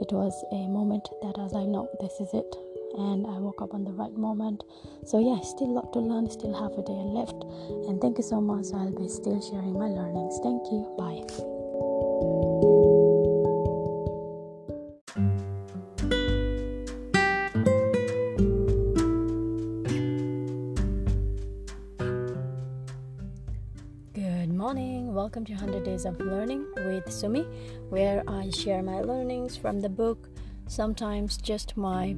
[0.00, 2.56] it was a moment that i was like no this is it
[2.98, 4.62] and i woke up on the right moment.
[5.04, 7.44] So yeah still a lot to learn still half a day left.
[7.88, 8.66] And thank you so much.
[8.74, 10.38] I'll be still sharing my learnings.
[10.42, 10.86] Thank you.
[10.98, 11.22] Bye.
[24.14, 25.14] Good morning.
[25.14, 27.42] welcome to 100 Days of Learning with Sumi,
[27.90, 30.28] where I share my learnings from the book,
[30.66, 32.16] sometimes just my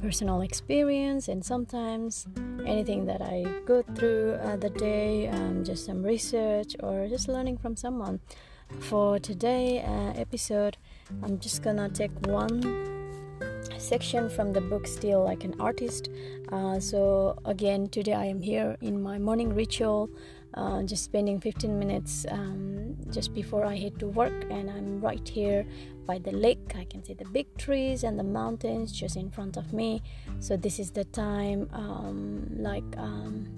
[0.00, 2.26] personal experience, and sometimes
[2.66, 7.58] anything that I go through uh, the day, um, just some research or just learning
[7.58, 8.20] from someone.
[8.78, 10.76] For today uh, episode,
[11.22, 12.62] I'm just gonna take one
[13.78, 16.08] section from the book Steal Like an Artist.
[16.52, 20.10] Uh, so, again, today I am here in my morning ritual,
[20.54, 25.26] uh, just spending 15 minutes um, just before I head to work, and I'm right
[25.28, 25.64] here
[26.06, 26.74] by the lake.
[26.74, 30.02] I can see the big trees and the mountains just in front of me.
[30.40, 33.48] So, this is the time, um, like, um,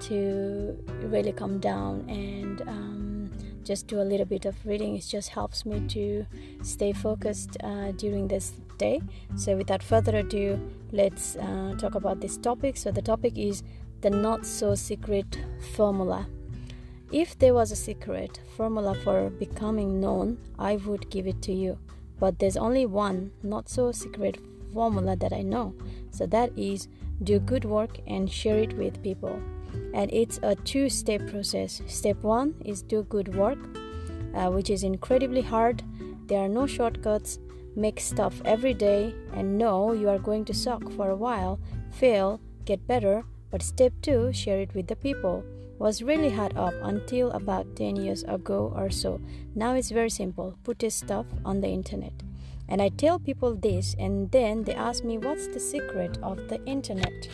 [0.00, 3.30] to really come down and um,
[3.62, 4.96] just do a little bit of reading.
[4.96, 6.26] It just helps me to
[6.62, 9.00] stay focused uh, during this day.
[9.36, 10.60] So, without further ado,
[10.92, 12.76] let's uh, talk about this topic.
[12.76, 13.62] So, the topic is
[14.04, 15.38] the not so secret
[15.74, 16.26] formula.
[17.10, 21.78] If there was a secret formula for becoming known, I would give it to you.
[22.20, 24.36] But there's only one not so secret
[24.74, 25.74] formula that I know.
[26.10, 26.86] So, that is
[27.22, 29.40] do good work and share it with people
[29.94, 31.80] and it's a two step process.
[31.86, 33.58] Step one is do good work,
[34.34, 35.82] uh, which is incredibly hard.
[36.26, 37.38] There are no shortcuts.
[37.74, 41.58] Make stuff every day and know you are going to suck for a while,
[41.90, 43.24] fail, get better.
[43.54, 45.44] But step two, share it with the people.
[45.78, 49.20] Was really hard up until about 10 years ago or so.
[49.54, 50.58] Now it's very simple.
[50.64, 52.14] Put this stuff on the internet.
[52.68, 56.64] And I tell people this, and then they ask me, What's the secret of the
[56.64, 57.28] internet?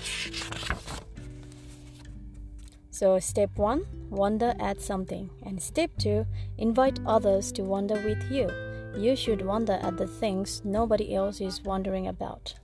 [2.90, 5.30] So, step one, wonder at something.
[5.42, 6.26] And step two,
[6.58, 8.50] invite others to wonder with you.
[8.94, 12.56] You should wonder at the things nobody else is wondering about.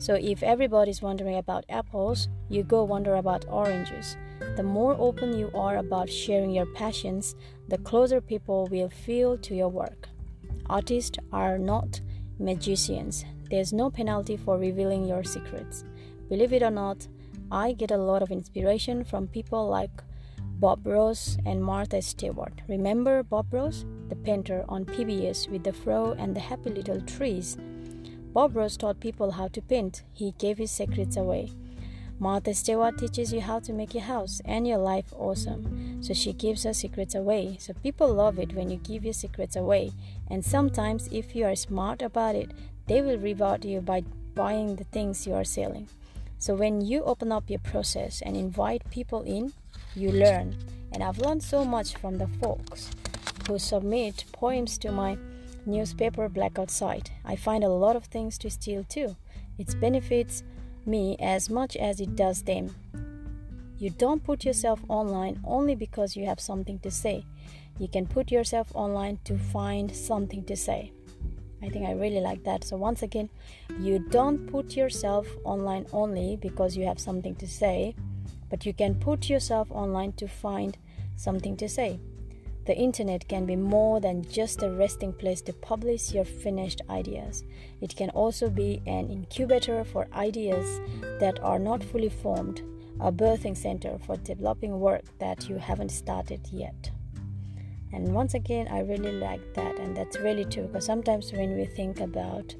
[0.00, 4.16] So, if everybody's wondering about apples, you go wonder about oranges.
[4.56, 7.34] The more open you are about sharing your passions,
[7.68, 10.08] the closer people will feel to your work.
[10.70, 12.00] Artists are not
[12.38, 13.26] magicians.
[13.50, 15.84] There's no penalty for revealing your secrets.
[16.30, 17.06] Believe it or not,
[17.52, 20.02] I get a lot of inspiration from people like
[20.38, 22.62] Bob Ross and Martha Stewart.
[22.68, 27.58] Remember Bob Ross, the painter on PBS with the fro and the happy little trees?
[28.32, 30.02] Bob Ross taught people how to paint.
[30.12, 31.50] He gave his secrets away.
[32.20, 36.02] Martha Stewart teaches you how to make your house and your life awesome.
[36.02, 37.56] So she gives her secrets away.
[37.58, 39.92] So people love it when you give your secrets away.
[40.28, 42.52] And sometimes, if you are smart about it,
[42.86, 44.02] they will reward you by
[44.34, 45.88] buying the things you are selling.
[46.38, 49.52] So when you open up your process and invite people in,
[49.96, 50.56] you learn.
[50.92, 52.90] And I've learned so much from the folks
[53.48, 55.16] who submit poems to my
[55.70, 57.10] newspaper blackout site.
[57.24, 59.16] I find a lot of things to steal too.
[59.58, 60.42] It benefits
[60.86, 62.74] me as much as it does them.
[63.78, 67.24] You don't put yourself online only because you have something to say.
[67.78, 70.92] You can put yourself online to find something to say.
[71.62, 72.64] I think I really like that.
[72.64, 73.30] So, once again,
[73.78, 77.94] you don't put yourself online only because you have something to say,
[78.48, 80.76] but you can put yourself online to find
[81.16, 82.00] something to say.
[82.70, 87.42] The internet can be more than just a resting place to publish your finished ideas.
[87.80, 90.80] It can also be an incubator for ideas
[91.18, 92.62] that are not fully formed,
[93.00, 96.92] a birthing center for developing work that you haven't started yet
[97.92, 101.64] and once again i really like that and that's really true because sometimes when we
[101.64, 102.54] think about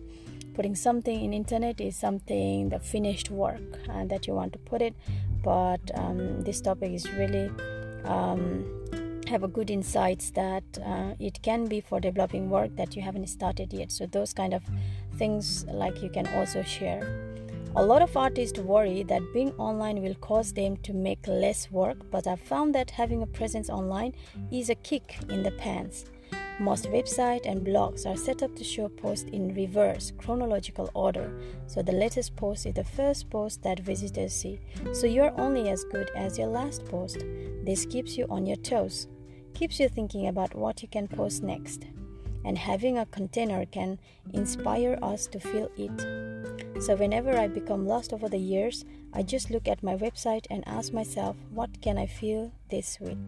[0.54, 4.82] putting something in internet is something the finished work and that you want to put
[4.82, 4.92] it
[5.44, 7.48] but um, this topic is really
[8.06, 8.66] um,
[9.30, 13.28] have a good insights that uh, it can be for developing work that you haven't
[13.28, 14.62] started yet so those kind of
[15.16, 17.02] things like you can also share
[17.76, 21.98] a lot of artists worry that being online will cause them to make less work,
[22.10, 24.12] but I've found that having a presence online
[24.50, 26.06] is a kick in the pants.
[26.58, 31.32] Most websites and blogs are set up to show posts in reverse chronological order,
[31.68, 34.58] so the latest post is the first post that visitors see.
[34.92, 37.24] So you're only as good as your last post.
[37.64, 39.06] This keeps you on your toes,
[39.54, 41.86] keeps you thinking about what you can post next
[42.44, 43.98] and having a container can
[44.32, 46.82] inspire us to fill it.
[46.82, 50.64] So, whenever I become lost over the years, I just look at my website and
[50.66, 53.18] ask myself, what can I fill this with?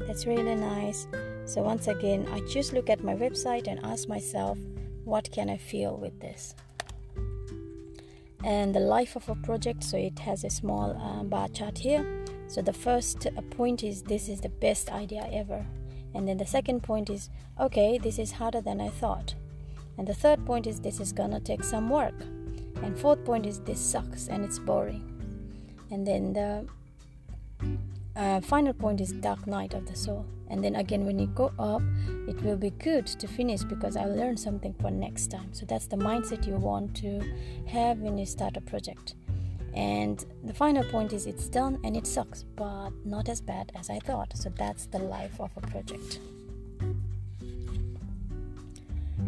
[0.00, 1.06] That's really nice.
[1.46, 4.58] So, once again, I just look at my website and ask myself,
[5.04, 6.54] what can I fill with this?
[8.44, 12.04] And the life of a project, so it has a small uh, bar chart here.
[12.52, 15.64] So, the first point is this is the best idea ever
[16.14, 19.34] and then the second point is, okay, this is harder than I thought.
[19.98, 22.14] And the third point is, this is gonna take some work.
[22.82, 25.08] And fourth point is, this sucks and it's boring.
[25.90, 26.66] And then the
[28.16, 30.26] uh, final point is dark night of the soul.
[30.48, 31.82] And then again, when you go up,
[32.28, 35.52] it will be good to finish because I learned something for next time.
[35.52, 37.22] So that's the mindset you want to
[37.68, 39.14] have when you start a project.
[39.74, 43.88] And the final point is it's done and it sucks, but not as bad as
[43.88, 44.36] I thought.
[44.36, 46.18] So that's the life of a project.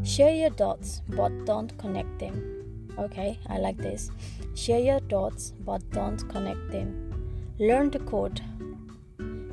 [0.03, 2.91] Share your dots, but don't connect them.
[2.99, 4.11] Okay, I like this.
[4.55, 7.11] Share your thoughts, but don't connect them.
[7.59, 8.41] Learn to code.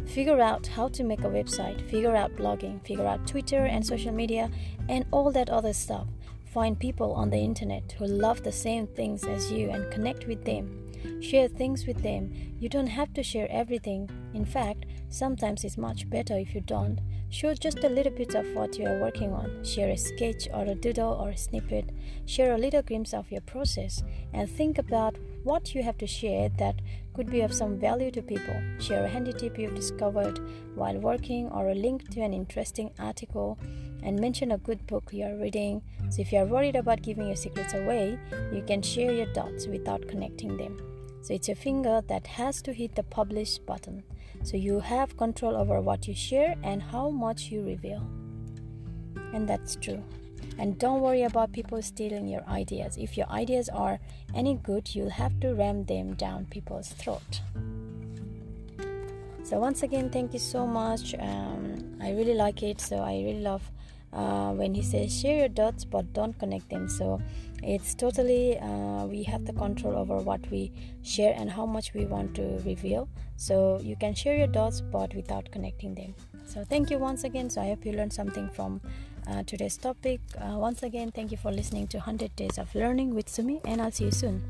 [0.05, 4.11] Figure out how to make a website, figure out blogging, figure out Twitter and social
[4.11, 4.51] media,
[4.89, 6.07] and all that other stuff.
[6.51, 10.43] Find people on the internet who love the same things as you and connect with
[10.43, 10.80] them.
[11.21, 12.31] Share things with them.
[12.59, 14.09] You don't have to share everything.
[14.33, 16.99] In fact, sometimes it's much better if you don't.
[17.29, 19.63] Show just a little bit of what you are working on.
[19.63, 21.89] Share a sketch or a doodle or a snippet.
[22.25, 26.49] Share a little glimpse of your process and think about what you have to share
[26.59, 26.75] that
[27.13, 28.61] could be of some value to people.
[28.79, 30.39] Share a handy tip you've discovered
[30.75, 33.57] while working or a link to an interesting article
[34.03, 35.81] and mention a good book you are reading.
[36.09, 38.19] So, if you are worried about giving your secrets away,
[38.51, 40.90] you can share your dots without connecting them.
[41.21, 44.03] So, it's your finger that has to hit the publish button.
[44.43, 48.07] So, you have control over what you share and how much you reveal.
[49.33, 50.03] And that's true.
[50.57, 52.97] And don't worry about people stealing your ideas.
[52.97, 53.99] If your ideas are
[54.35, 57.41] any good, you'll have to ram them down people's throat.
[59.43, 61.15] So once again, thank you so much.
[61.19, 62.79] Um, I really like it.
[62.79, 63.71] So I really love
[64.13, 67.21] uh, when he says share your dots but don't connect them so
[67.63, 70.71] it's totally uh, we have the control over what we
[71.03, 73.07] share and how much we want to reveal.
[73.37, 76.15] So you can share your dots but without connecting them.
[76.45, 77.49] So thank you once again.
[77.49, 78.81] So i hope you learned something from
[79.27, 80.19] uh, today's topic.
[80.37, 83.81] Uh, once again thank you for listening to 100 days of learning with sumi and
[83.81, 84.41] i'll see you soon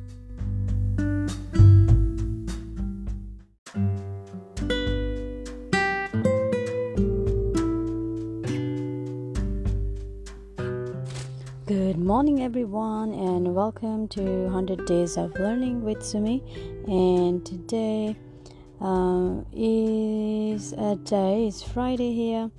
[12.12, 16.44] morning, everyone, and welcome to 100 Days of Learning with Sumi.
[16.86, 18.18] And today
[18.82, 22.52] uh, is a day, it's Friday here,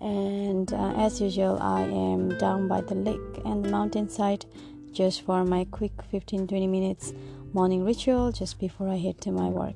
[0.00, 4.46] and uh, as usual, I am down by the lake and the mountainside
[4.92, 7.12] just for my quick 15 20 minutes
[7.52, 9.74] morning ritual just before I head to my work.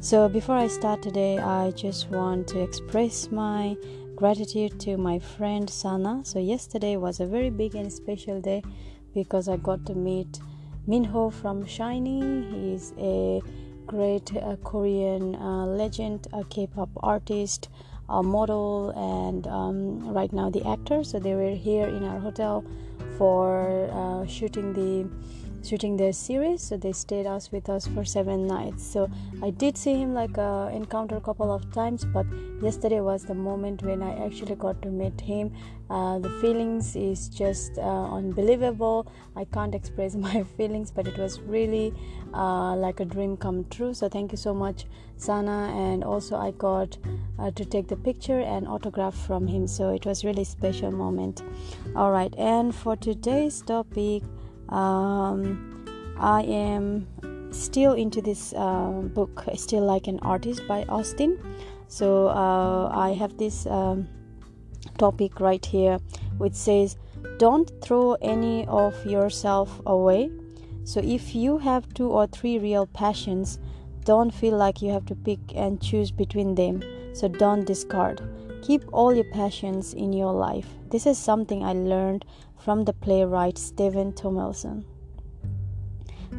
[0.00, 3.76] So, before I start today, I just want to express my
[4.16, 6.24] gratitude to my friend Sana.
[6.24, 8.62] So yesterday was a very big and special day
[9.14, 10.40] because I got to meet
[10.86, 12.50] Minho from SHINee.
[12.50, 13.42] He's a
[13.86, 17.68] great uh, Korean uh, legend, a K-pop artist,
[18.08, 21.04] a model, and um, right now the actor.
[21.04, 22.64] So they were here in our hotel
[23.18, 25.10] for uh, shooting the
[25.66, 28.84] shooting their series so they stayed us with us for seven nights.
[28.86, 29.10] So
[29.42, 32.26] i did see him like uh, encounter a couple of times but
[32.62, 35.52] yesterday was the moment when i actually got to meet him.
[35.88, 39.06] Uh, the feelings is just uh, unbelievable.
[39.36, 41.92] I can't express my feelings but it was really
[42.34, 43.94] uh, like a dream come true.
[43.94, 44.86] So thank you so much
[45.16, 45.72] sana.
[45.74, 46.96] And also i got
[47.38, 49.66] uh, to take the picture and autograph from him.
[49.66, 51.42] So it was really special moment.
[51.94, 54.22] All right and for today's topic
[54.68, 55.86] um,
[56.18, 57.06] I am
[57.52, 61.38] still into this uh, book, steal like an artist by Austin.
[61.88, 64.08] So uh, I have this um,
[64.98, 65.98] topic right here,
[66.38, 66.96] which says,
[67.38, 70.30] "Don't throw any of yourself away."
[70.84, 73.58] So if you have two or three real passions,
[74.04, 76.82] don't feel like you have to pick and choose between them.
[77.12, 78.22] So don't discard.
[78.62, 80.68] Keep all your passions in your life.
[80.90, 82.24] This is something I learned
[82.66, 84.84] from the playwright Steven Tomlinson.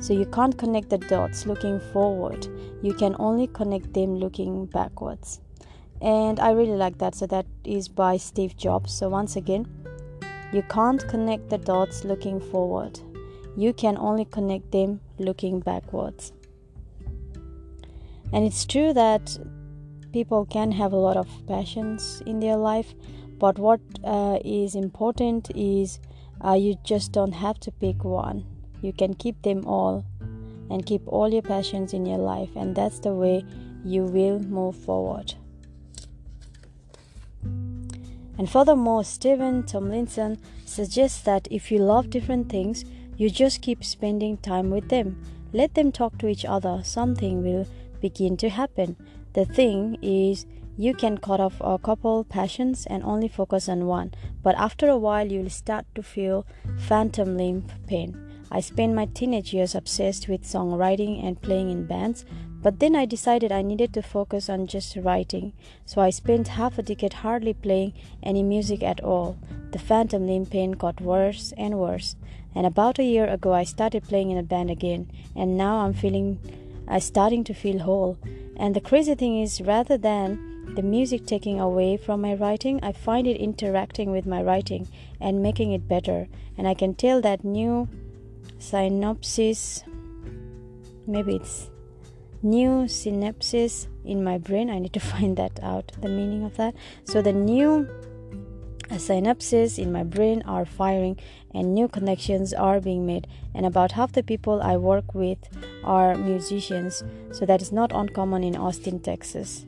[0.01, 2.45] So you can't connect the dots looking forward,
[2.81, 5.39] you can only connect them looking backwards.
[6.01, 7.15] And I really like that.
[7.15, 8.93] So that is by Steve Jobs.
[8.93, 9.65] So once again,
[10.51, 12.99] you can't connect the dots looking forward,
[13.55, 16.33] you can only connect them looking backwards.
[18.33, 19.39] And it's true that
[20.11, 22.93] people can have a lot of passions in their life,
[23.39, 25.99] but what uh, is important is
[26.43, 28.45] uh, you just don't have to pick one.
[28.81, 30.05] You can keep them all
[30.69, 33.45] and keep all your passions in your life, and that's the way
[33.83, 35.35] you will move forward.
[38.37, 42.85] And furthermore, Steven Tomlinson suggests that if you love different things,
[43.17, 45.23] you just keep spending time with them.
[45.53, 46.81] Let them talk to each other.
[46.83, 47.65] Something will
[47.99, 48.95] begin to happen.
[49.33, 50.45] The thing is,
[50.77, 54.13] you can cut off a couple passions and only focus on one,
[54.43, 56.45] but after a while, you'll start to feel
[56.77, 58.15] phantom limb pain.
[58.51, 62.25] I spent my teenage years obsessed with songwriting and playing in bands,
[62.61, 65.53] but then I decided I needed to focus on just writing.
[65.85, 69.37] So I spent half a decade hardly playing any music at all.
[69.71, 72.15] The phantom limb pain got worse and worse.
[72.55, 75.93] And about a year ago, I started playing in a band again, and now I'm
[75.93, 76.39] feeling,
[76.87, 78.17] I'm starting to feel whole.
[78.55, 82.91] And the crazy thing is, rather than the music taking away from my writing, I
[82.91, 84.87] find it interacting with my writing
[85.19, 86.27] and making it better.
[86.55, 87.89] And I can tell that new
[88.59, 89.83] synopsis
[91.07, 91.71] maybe it's
[92.43, 94.69] new synapses in my brain.
[94.69, 96.75] I need to find that out the meaning of that.
[97.05, 97.89] So the new
[98.89, 101.17] synapses in my brain are firing
[101.55, 103.25] and new connections are being made.
[103.55, 105.39] And about half the people i work with
[105.83, 107.03] are musicians.
[107.31, 109.65] So that is not uncommon in austin texas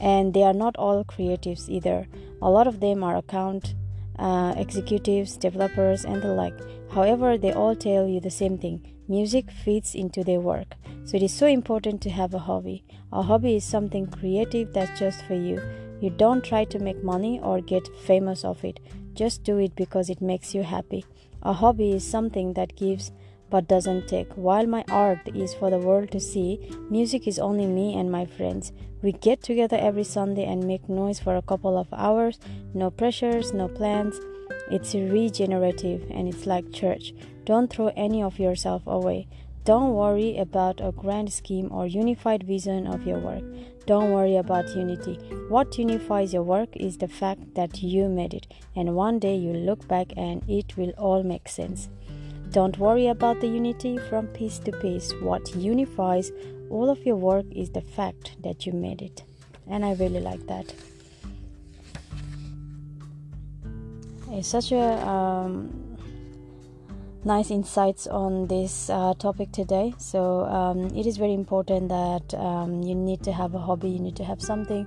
[0.00, 2.06] and they are not all creatives either.
[2.42, 3.74] A lot of them are account
[4.18, 6.58] uh, executives developers and the like.
[6.90, 8.92] However they all tell you the same thing.
[9.08, 10.74] Music fits into their work.
[11.04, 12.84] So it is so important to have a hobby.
[13.12, 15.62] A hobby is something creative that's just for you.
[16.00, 18.80] You don't try to make money or get famous of it.
[19.14, 21.04] Just do it because it makes you happy.
[21.42, 23.12] A hobby is something that gives
[23.50, 24.32] but doesn't take.
[24.34, 28.26] While my art is for the world to see, music is only me and my
[28.26, 28.72] friends.
[29.02, 32.38] We get together every Sunday and make noise for a couple of hours.
[32.74, 34.18] No pressures, no plans.
[34.70, 37.12] It's regenerative and it's like church.
[37.44, 39.28] Don't throw any of yourself away.
[39.64, 43.42] Don't worry about a grand scheme or unified vision of your work.
[43.84, 45.14] Don't worry about unity.
[45.48, 49.52] What unifies your work is the fact that you made it, and one day you
[49.52, 51.88] look back and it will all make sense.
[52.50, 55.12] Don't worry about the unity from piece to piece.
[55.20, 56.30] What unifies
[56.70, 59.24] all of your work is the fact that you made it.
[59.68, 60.72] And I really like that.
[64.30, 65.96] It's such a um,
[67.24, 69.94] nice insights on this uh, topic today.
[69.98, 73.98] So um, it is very important that um, you need to have a hobby, you
[73.98, 74.86] need to have something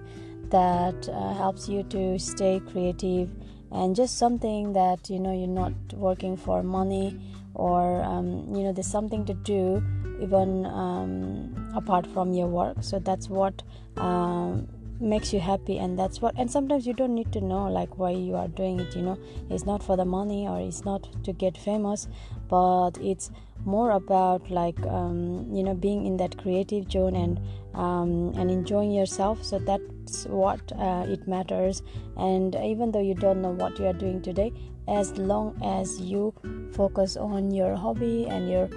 [0.49, 3.29] that uh, helps you to stay creative
[3.71, 7.19] and just something that you know you're not working for money
[7.59, 9.83] or um, you know there's something to do
[10.21, 12.77] even um, apart from your work.
[12.81, 13.63] So that's what
[13.97, 14.67] um,
[14.99, 18.11] makes you happy and that's what and sometimes you don't need to know like why
[18.11, 19.17] you are doing it you know.
[19.49, 22.07] It's not for the money or it's not to get famous
[22.49, 23.31] but it's
[23.65, 27.39] more about like um, you know being in that creative zone and
[27.73, 29.43] um, and enjoying yourself.
[29.43, 31.81] So that's what uh, it matters.
[32.17, 34.51] And even though you don't know what you are doing today
[34.89, 36.33] as long as you
[36.73, 38.69] focus on your hobby and your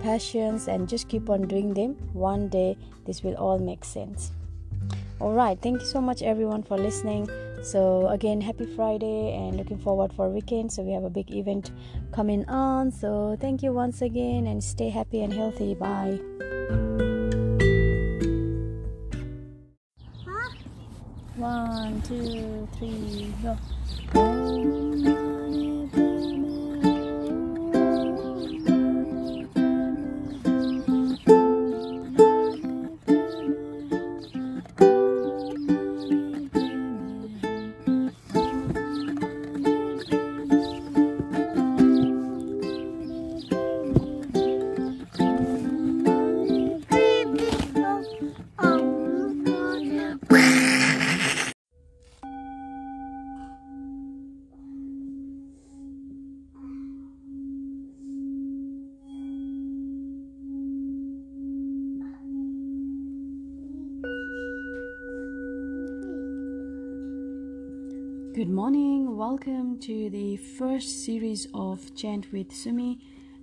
[0.00, 4.32] passions and just keep on doing them one day this will all make sense.
[5.20, 7.28] All right thank you so much everyone for listening.
[7.62, 10.72] So again happy friday and looking forward for weekend.
[10.72, 11.72] So we have a big event
[12.12, 12.92] coming on.
[12.92, 15.74] So thank you once again and stay happy and healthy.
[15.74, 16.20] Bye.
[21.36, 23.56] One two three go
[69.28, 73.00] welcome to the first series of Chant with Sumi.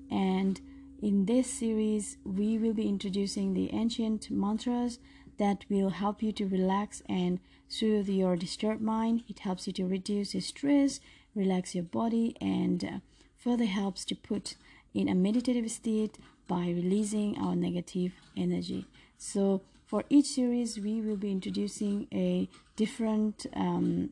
[0.10, 0.62] And
[1.02, 5.00] in this series, we will be introducing the ancient mantras
[5.40, 9.26] that will help you to relax and soothe your disturbed mind.
[9.28, 11.02] It helps you to reduce your stress,
[11.36, 13.02] relax your body, and
[13.38, 14.56] further helps to put
[14.94, 16.18] in a meditative state
[16.48, 18.86] by releasing our negative energy.
[19.18, 24.12] So, for each series, we will be introducing a different um,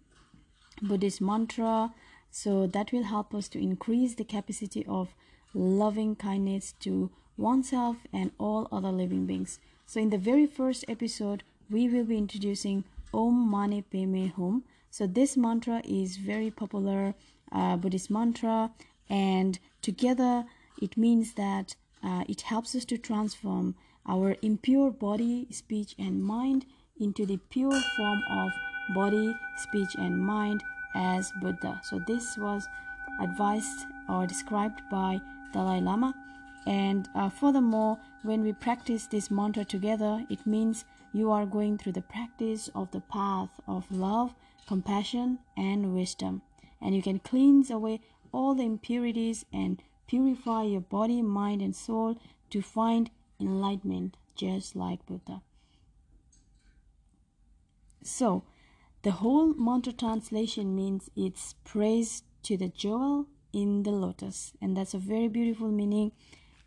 [0.82, 1.93] Buddhist mantra.
[2.29, 5.13] So that will help us to increase the capacity of
[5.53, 9.59] loving kindness to oneself and all other living beings.
[9.86, 14.63] So in the very first episode, we will be introducing Om Mani Padme Hum.
[14.89, 17.13] So this mantra is very popular
[17.51, 18.71] uh, Buddhist mantra,
[19.09, 20.45] and together
[20.82, 23.75] it means that uh, it helps us to transform
[24.07, 26.65] our impure body, speech, and mind
[26.99, 28.51] into the pure form of
[28.89, 30.63] body, speech, and mind
[30.95, 31.79] as Buddha.
[31.84, 32.67] So, this was
[33.19, 35.21] advised or described by
[35.53, 36.13] Dalai Lama.
[36.65, 41.93] And uh, furthermore, when we practice this mantra together, it means you are going through
[41.93, 44.34] the practice of the path of love,
[44.67, 46.41] compassion, and wisdom.
[46.82, 48.01] And you can cleanse away
[48.32, 52.17] all the impurities and purify your body, mind, and soul
[52.49, 53.09] to find
[53.39, 55.41] enlightenment, just like Buddha.
[58.03, 58.43] So,
[59.03, 64.93] the whole mantra translation means it's praise to the jewel in the lotus and that's
[64.93, 66.11] a very beautiful meaning.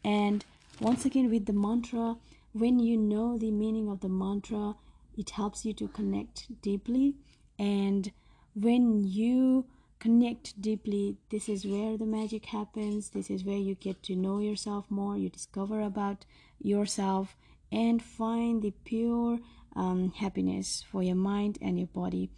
[0.05, 0.45] And
[0.81, 2.17] once again with the mantra
[2.53, 4.75] when you know the meaning of the mantra
[5.17, 7.15] it helps you to connect deeply.
[7.57, 8.11] And
[8.55, 9.67] when you
[10.01, 13.11] connect deeply this is where the magic happens.
[13.11, 16.25] This is where you get to know yourself more you discover about
[16.61, 17.37] yourself
[17.71, 19.39] and find the pure
[19.77, 22.31] um, happiness for your mind and your body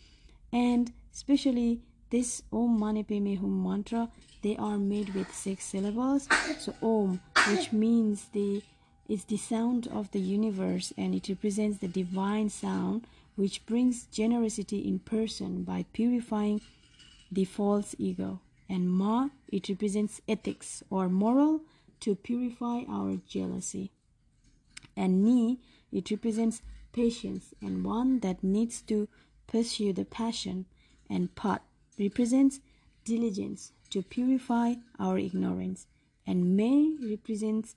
[0.52, 1.80] and especially
[2.10, 4.08] this om mani padme hum mantra
[4.42, 6.28] they are made with six syllables
[6.58, 8.62] so om which means the
[9.08, 13.06] is the sound of the universe and it represents the divine sound
[13.36, 16.60] which brings generosity in person by purifying
[17.30, 18.40] the false ego.
[18.68, 21.60] And Ma, it represents ethics or moral
[22.00, 23.92] to purify our jealousy.
[24.96, 25.60] And Ni,
[25.92, 26.62] it represents
[26.96, 29.08] patience and one that needs to
[29.46, 30.64] pursue the passion.
[31.08, 31.62] And Pat
[32.00, 32.60] represents
[33.04, 35.86] diligence to purify our ignorance.
[36.26, 37.76] And may represents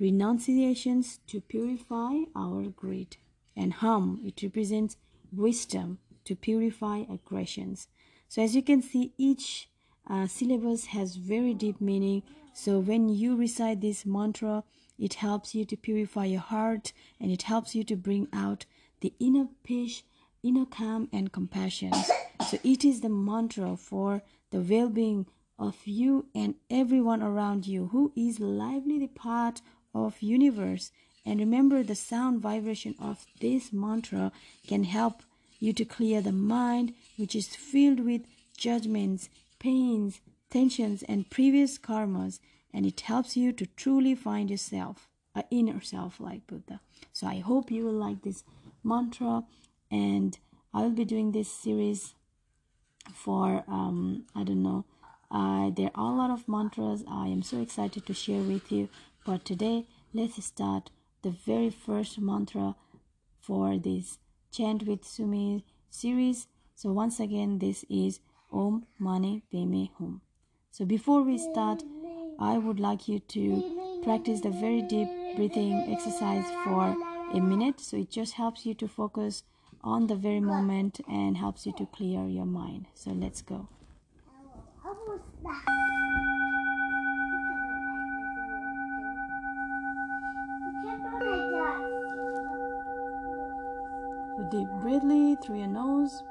[0.00, 3.18] renunciations to purify our greed.
[3.54, 4.96] And Hum, it represents
[5.32, 7.88] wisdom to purify aggressions.
[8.28, 9.68] So as you can see, each
[10.08, 12.22] uh, syllabus has very deep meaning.
[12.54, 14.64] So when you recite this mantra,
[15.02, 18.66] it helps you to purify your heart and it helps you to bring out
[19.00, 20.04] the inner peace,
[20.44, 21.92] inner calm and compassion.
[22.48, 24.22] So it is the mantra for
[24.52, 25.26] the well-being
[25.58, 29.60] of you and everyone around you who is lively the part
[29.92, 30.92] of universe
[31.26, 34.30] and remember the sound vibration of this mantra
[34.68, 35.24] can help
[35.58, 38.22] you to clear the mind which is filled with
[38.56, 39.28] judgments
[39.58, 42.38] pains tensions and previous karmas
[42.72, 46.80] and it helps you to truly find yourself a inner self like buddha
[47.12, 48.44] so i hope you will like this
[48.82, 49.44] mantra
[49.90, 50.38] and
[50.74, 52.14] i will be doing this series
[53.12, 54.84] for um i don't know
[55.30, 58.88] uh, there are a lot of mantras i am so excited to share with you
[59.24, 60.90] but today, let's start
[61.22, 62.74] the very first mantra
[63.40, 64.18] for this
[64.50, 66.48] Chant with Sumi series.
[66.74, 68.18] So, once again, this is
[68.50, 70.22] Om Mani Padme Hum.
[70.72, 71.84] So, before we start,
[72.38, 76.96] I would like you to practice the very deep breathing exercise for
[77.32, 77.80] a minute.
[77.80, 79.44] So, it just helps you to focus
[79.82, 82.86] on the very moment and helps you to clear your mind.
[82.94, 83.68] So, let's go.
[94.52, 96.22] deep breathly through your nose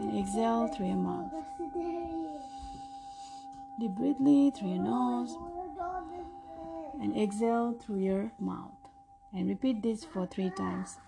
[0.00, 1.30] and exhale through your mouth.
[3.82, 5.36] Deep breathly through your nose
[7.00, 8.70] and exhale through your mouth.
[9.34, 10.98] And repeat this for three times.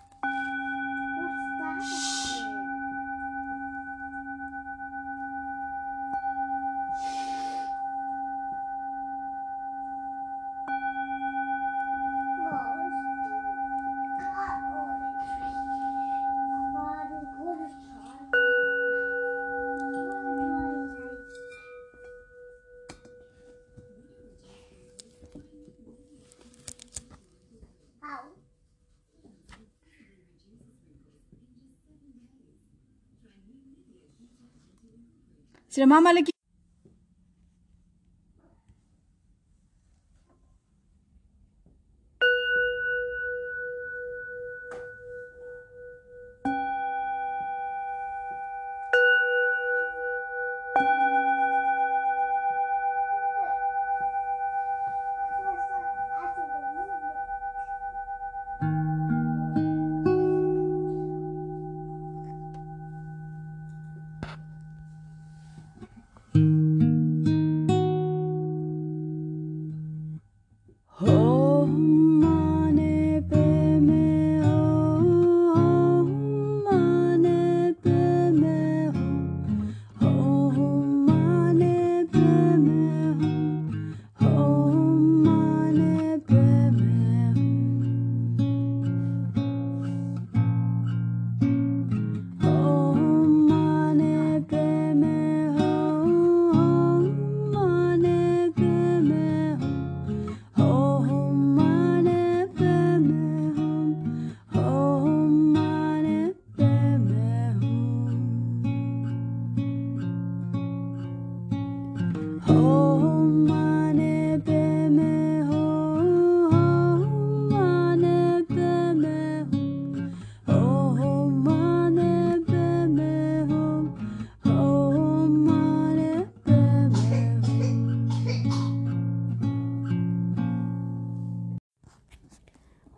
[35.87, 36.34] Mama lagi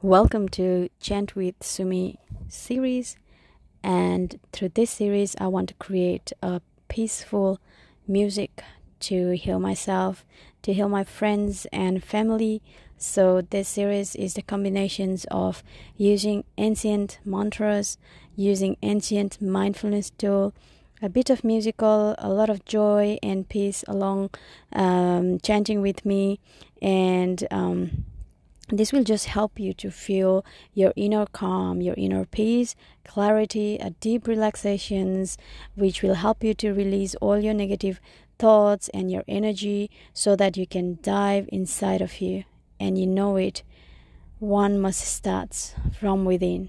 [0.06, 3.16] Welcome to Chant with Sumi series.
[3.82, 7.58] And through this series, I want to create a peaceful
[8.06, 8.62] music
[9.00, 10.24] to heal myself,
[10.62, 12.62] to heal my friends and family.
[12.96, 15.64] So, this series is the combinations of
[15.96, 17.98] using ancient mantras,
[18.36, 20.54] using ancient mindfulness tool,
[21.02, 24.30] a bit of musical, a lot of joy and peace along
[24.72, 26.38] um, chanting with me,
[26.80, 28.04] and um,
[28.68, 30.44] this will just help you to feel
[30.74, 35.38] your inner calm, your inner peace, clarity, a deep relaxations,
[35.74, 38.00] which will help you to release all your negative
[38.38, 42.44] thoughts and your energy so that you can dive inside of you
[42.80, 43.62] and you know it.
[44.38, 46.68] One must start from within.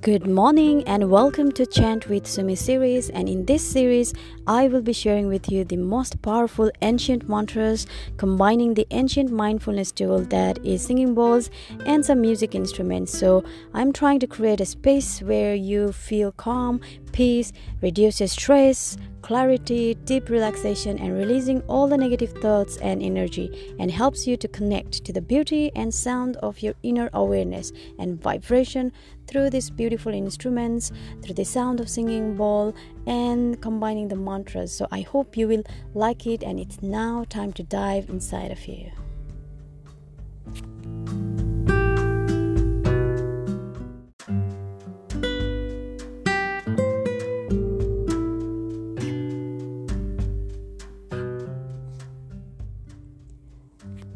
[0.00, 3.10] Good morning and welcome to Chant with Sumi series.
[3.10, 4.14] And in this series,
[4.46, 7.84] I will be sharing with you the most powerful ancient mantras,
[8.16, 11.50] combining the ancient mindfulness tool that is singing bowls
[11.84, 13.18] and some music instruments.
[13.18, 13.42] So,
[13.74, 16.80] I'm trying to create a space where you feel calm,
[17.10, 23.90] peace, reduces stress, clarity, deep relaxation, and releasing all the negative thoughts and energy, and
[23.90, 28.92] helps you to connect to the beauty and sound of your inner awareness and vibration
[29.28, 30.90] through these beautiful instruments,
[31.22, 32.74] through the sound of singing bowl,
[33.06, 34.72] and combining the mantras.
[34.72, 35.62] So I hope you will
[35.94, 38.90] like it, and it's now time to dive inside of you.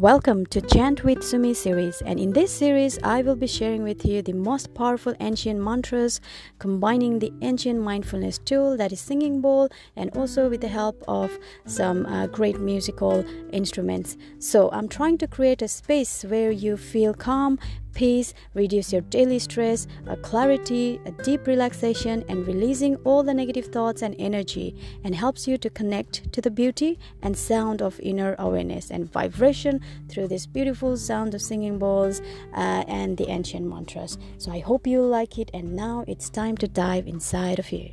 [0.02, 4.04] Welcome to Chant with Sumi series, and in this series, I will be sharing with
[4.04, 6.20] you the most powerful ancient mantras,
[6.58, 11.38] combining the ancient mindfulness tool that is singing bowl, and also with the help of
[11.66, 14.16] some uh, great musical instruments.
[14.40, 17.60] So, I'm trying to create a space where you feel calm,
[17.94, 23.66] peace, reduce your daily stress, a clarity, a deep relaxation, and releasing all the negative
[23.66, 24.74] thoughts and energy,
[25.04, 29.80] and helps you to connect to the beauty and sound of inner awareness and vibration
[30.08, 32.20] through this beautiful sound of singing bowls
[32.54, 34.18] uh, and the ancient mantras.
[34.38, 37.90] So I hope you like it, and now it's time to dive inside of you.